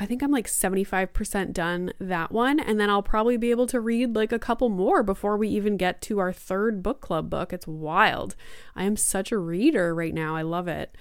I 0.02 0.08
think 0.08 0.24
I'm 0.24 0.32
like 0.32 0.48
75% 0.48 1.54
done 1.54 1.94
that 2.00 2.32
one. 2.32 2.60
And 2.60 2.80
then 2.80 2.90
I'll 2.90 3.04
probably 3.04 3.38
be 3.38 3.52
able 3.52 3.68
to 3.68 3.80
read 3.80 4.16
like 4.16 4.32
a 4.32 4.40
couple 4.40 4.68
more 4.68 5.04
before 5.04 5.38
we 5.38 5.48
even 5.50 5.78
get 5.78 6.02
to 6.02 6.18
our 6.18 6.34
third 6.34 6.82
book 6.82 7.02
club 7.02 7.30
book. 7.30 7.54
It's 7.54 7.68
wild. 7.68 8.36
I 8.76 8.86
am 8.86 8.98
such 8.98 9.32
a 9.32 9.38
reader 9.38 9.94
right 9.94 10.14
now. 10.14 10.36
I 10.36 10.42
love 10.42 10.68
it. 10.68 10.98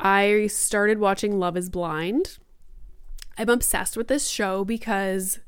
I 0.00 0.48
started 0.48 0.98
watching 0.98 1.38
Love 1.38 1.56
is 1.56 1.70
Blind. 1.70 2.38
I'm 3.38 3.48
obsessed 3.48 3.96
with 3.96 4.08
this 4.08 4.26
show 4.26 4.64
because 4.64 5.38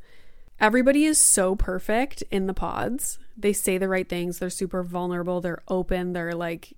everybody 0.60 1.06
is 1.06 1.18
so 1.18 1.56
perfect 1.56 2.22
in 2.30 2.46
the 2.46 2.54
pods. 2.54 3.18
They 3.36 3.52
say 3.52 3.78
the 3.78 3.88
right 3.88 4.08
things, 4.08 4.38
they're 4.38 4.48
super 4.48 4.84
vulnerable, 4.84 5.40
they're 5.40 5.62
open, 5.66 6.12
they're 6.12 6.36
like 6.36 6.74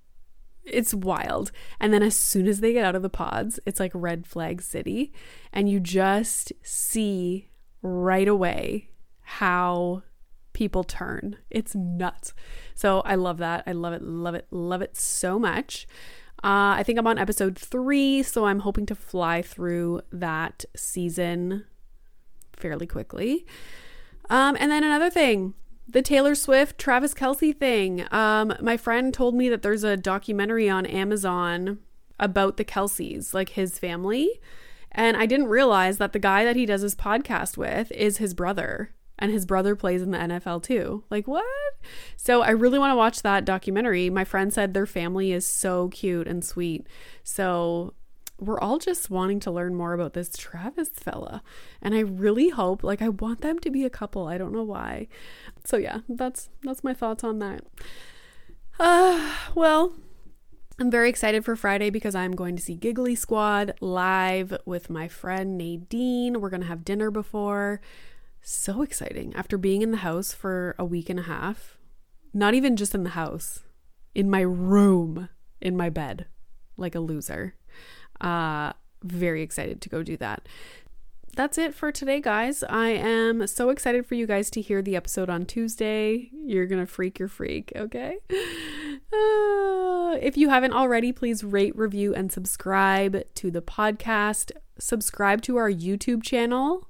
it's 0.72 0.94
wild. 0.94 1.50
And 1.80 1.92
then 1.92 2.02
as 2.02 2.16
soon 2.16 2.46
as 2.46 2.60
they 2.60 2.72
get 2.72 2.84
out 2.84 2.94
of 2.94 3.02
the 3.02 3.08
pods, 3.08 3.60
it's 3.66 3.80
like 3.80 3.92
red 3.94 4.26
flag 4.26 4.62
city. 4.62 5.12
And 5.52 5.68
you 5.68 5.80
just 5.80 6.52
see 6.62 7.48
right 7.82 8.28
away 8.28 8.90
how 9.20 10.02
people 10.52 10.82
turn. 10.82 11.36
It's 11.50 11.74
nuts. 11.74 12.34
So 12.74 13.00
I 13.00 13.14
love 13.14 13.38
that. 13.38 13.62
I 13.66 13.72
love 13.72 13.92
it, 13.92 14.02
love 14.02 14.34
it, 14.34 14.46
love 14.50 14.82
it 14.82 14.96
so 14.96 15.38
much. 15.38 15.86
Uh, 16.42 16.78
I 16.78 16.82
think 16.84 16.98
I'm 16.98 17.06
on 17.06 17.18
episode 17.18 17.58
three, 17.58 18.22
so 18.22 18.44
I'm 18.44 18.60
hoping 18.60 18.86
to 18.86 18.94
fly 18.94 19.42
through 19.42 20.02
that 20.12 20.64
season 20.76 21.64
fairly 22.56 22.86
quickly. 22.86 23.44
Um, 24.30 24.56
and 24.60 24.70
then 24.70 24.84
another 24.84 25.10
thing 25.10 25.54
the 25.88 26.02
Taylor 26.02 26.34
Swift 26.34 26.78
Travis 26.78 27.14
Kelce 27.14 27.56
thing. 27.56 28.06
Um, 28.12 28.52
my 28.60 28.76
friend 28.76 29.12
told 29.12 29.34
me 29.34 29.48
that 29.48 29.62
there's 29.62 29.84
a 29.84 29.96
documentary 29.96 30.68
on 30.68 30.84
Amazon 30.84 31.78
about 32.20 32.56
the 32.56 32.64
Kelces, 32.64 33.32
like 33.32 33.50
his 33.50 33.78
family. 33.78 34.40
And 34.92 35.16
I 35.16 35.26
didn't 35.26 35.46
realize 35.46 35.98
that 35.98 36.12
the 36.12 36.18
guy 36.18 36.44
that 36.44 36.56
he 36.56 36.66
does 36.66 36.82
his 36.82 36.94
podcast 36.94 37.56
with 37.56 37.90
is 37.92 38.18
his 38.18 38.34
brother. 38.34 38.94
And 39.18 39.32
his 39.32 39.46
brother 39.46 39.74
plays 39.74 40.00
in 40.00 40.12
the 40.12 40.18
NFL 40.18 40.62
too. 40.62 41.04
Like, 41.10 41.26
what? 41.26 41.44
So 42.16 42.42
I 42.42 42.50
really 42.50 42.78
want 42.78 42.92
to 42.92 42.96
watch 42.96 43.22
that 43.22 43.44
documentary. 43.44 44.10
My 44.10 44.24
friend 44.24 44.52
said 44.52 44.74
their 44.74 44.86
family 44.86 45.32
is 45.32 45.46
so 45.46 45.88
cute 45.88 46.28
and 46.28 46.44
sweet. 46.44 46.86
So 47.24 47.94
we're 48.40 48.60
all 48.60 48.78
just 48.78 49.10
wanting 49.10 49.40
to 49.40 49.50
learn 49.50 49.74
more 49.74 49.92
about 49.92 50.12
this 50.12 50.30
Travis 50.36 50.90
fella. 50.90 51.42
And 51.82 51.94
I 51.94 52.00
really 52.00 52.50
hope 52.50 52.82
like 52.82 53.02
I 53.02 53.08
want 53.08 53.40
them 53.40 53.58
to 53.60 53.70
be 53.70 53.84
a 53.84 53.90
couple. 53.90 54.28
I 54.28 54.38
don't 54.38 54.52
know 54.52 54.62
why. 54.62 55.08
So 55.64 55.76
yeah, 55.76 56.00
that's 56.08 56.48
that's 56.62 56.84
my 56.84 56.94
thoughts 56.94 57.24
on 57.24 57.40
that. 57.40 57.62
Uh 58.78 59.34
well, 59.54 59.94
I'm 60.78 60.90
very 60.90 61.08
excited 61.08 61.44
for 61.44 61.56
Friday 61.56 61.90
because 61.90 62.14
I'm 62.14 62.32
going 62.32 62.54
to 62.54 62.62
see 62.62 62.76
Giggly 62.76 63.16
Squad 63.16 63.74
live 63.80 64.56
with 64.64 64.88
my 64.88 65.08
friend 65.08 65.58
Nadine. 65.58 66.40
We're 66.40 66.50
going 66.50 66.60
to 66.60 66.68
have 66.68 66.84
dinner 66.84 67.10
before. 67.10 67.80
So 68.42 68.82
exciting. 68.82 69.34
After 69.34 69.58
being 69.58 69.82
in 69.82 69.90
the 69.90 69.98
house 69.98 70.32
for 70.32 70.76
a 70.78 70.84
week 70.84 71.10
and 71.10 71.18
a 71.18 71.24
half, 71.24 71.78
not 72.32 72.54
even 72.54 72.76
just 72.76 72.94
in 72.94 73.02
the 73.02 73.10
house, 73.10 73.64
in 74.14 74.30
my 74.30 74.40
room, 74.40 75.28
in 75.60 75.76
my 75.76 75.90
bed, 75.90 76.26
like 76.76 76.94
a 76.94 77.00
loser. 77.00 77.56
Uh, 78.20 78.72
very 79.02 79.42
excited 79.42 79.80
to 79.82 79.88
go 79.88 80.02
do 80.02 80.16
that. 80.16 80.46
That's 81.36 81.56
it 81.56 81.72
for 81.72 81.92
today, 81.92 82.20
guys. 82.20 82.64
I 82.68 82.88
am 82.88 83.46
so 83.46 83.70
excited 83.70 84.06
for 84.06 84.16
you 84.16 84.26
guys 84.26 84.50
to 84.50 84.60
hear 84.60 84.82
the 84.82 84.96
episode 84.96 85.30
on 85.30 85.46
Tuesday. 85.46 86.30
You're 86.32 86.66
going 86.66 86.84
to 86.84 86.92
freak 86.92 87.18
your 87.18 87.28
freak, 87.28 87.72
okay? 87.76 88.18
Uh, 89.10 90.18
if 90.20 90.36
you 90.36 90.50
haven't 90.50 90.74
already, 90.74 91.12
please 91.12 91.42
rate, 91.42 91.74
review, 91.74 92.14
and 92.14 92.30
subscribe 92.30 93.22
to 93.34 93.50
the 93.50 93.62
podcast. 93.62 94.50
Subscribe 94.78 95.40
to 95.42 95.56
our 95.56 95.70
YouTube 95.70 96.22
channel 96.22 96.88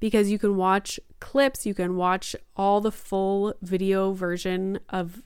because 0.00 0.30
you 0.30 0.38
can 0.38 0.56
watch 0.56 0.98
clips, 1.20 1.66
you 1.66 1.74
can 1.74 1.96
watch 1.96 2.34
all 2.56 2.80
the 2.80 2.92
full 2.92 3.52
video 3.60 4.12
version 4.12 4.78
of 4.88 5.20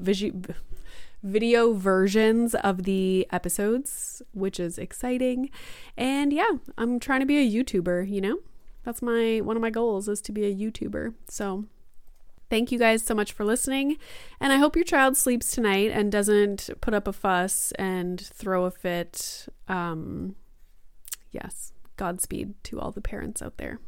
video 1.22 1.72
versions 1.72 2.54
of 2.54 2.84
the 2.84 3.26
episodes, 3.30 4.22
which 4.32 4.58
is 4.58 4.78
exciting. 4.78 5.50
And 5.96 6.32
yeah, 6.32 6.52
I'm 6.76 6.98
trying 6.98 7.20
to 7.20 7.26
be 7.26 7.38
a 7.38 7.64
YouTuber, 7.64 8.08
you 8.10 8.20
know? 8.20 8.38
That's 8.84 9.02
my 9.02 9.40
one 9.40 9.56
of 9.56 9.62
my 9.62 9.70
goals 9.70 10.08
is 10.08 10.20
to 10.22 10.32
be 10.32 10.44
a 10.44 10.54
YouTuber. 10.54 11.14
So 11.28 11.64
Thank 12.52 12.70
you 12.70 12.78
guys 12.78 13.02
so 13.02 13.14
much 13.14 13.32
for 13.32 13.46
listening. 13.46 13.96
And 14.38 14.52
I 14.52 14.58
hope 14.58 14.76
your 14.76 14.84
child 14.84 15.16
sleeps 15.16 15.52
tonight 15.52 15.90
and 15.90 16.12
doesn't 16.12 16.68
put 16.82 16.92
up 16.92 17.08
a 17.08 17.12
fuss 17.14 17.72
and 17.78 18.20
throw 18.20 18.66
a 18.66 18.70
fit. 18.70 19.48
Um, 19.68 20.36
yes, 21.30 21.72
Godspeed 21.96 22.62
to 22.64 22.78
all 22.78 22.90
the 22.90 23.00
parents 23.00 23.40
out 23.40 23.56
there. 23.56 23.78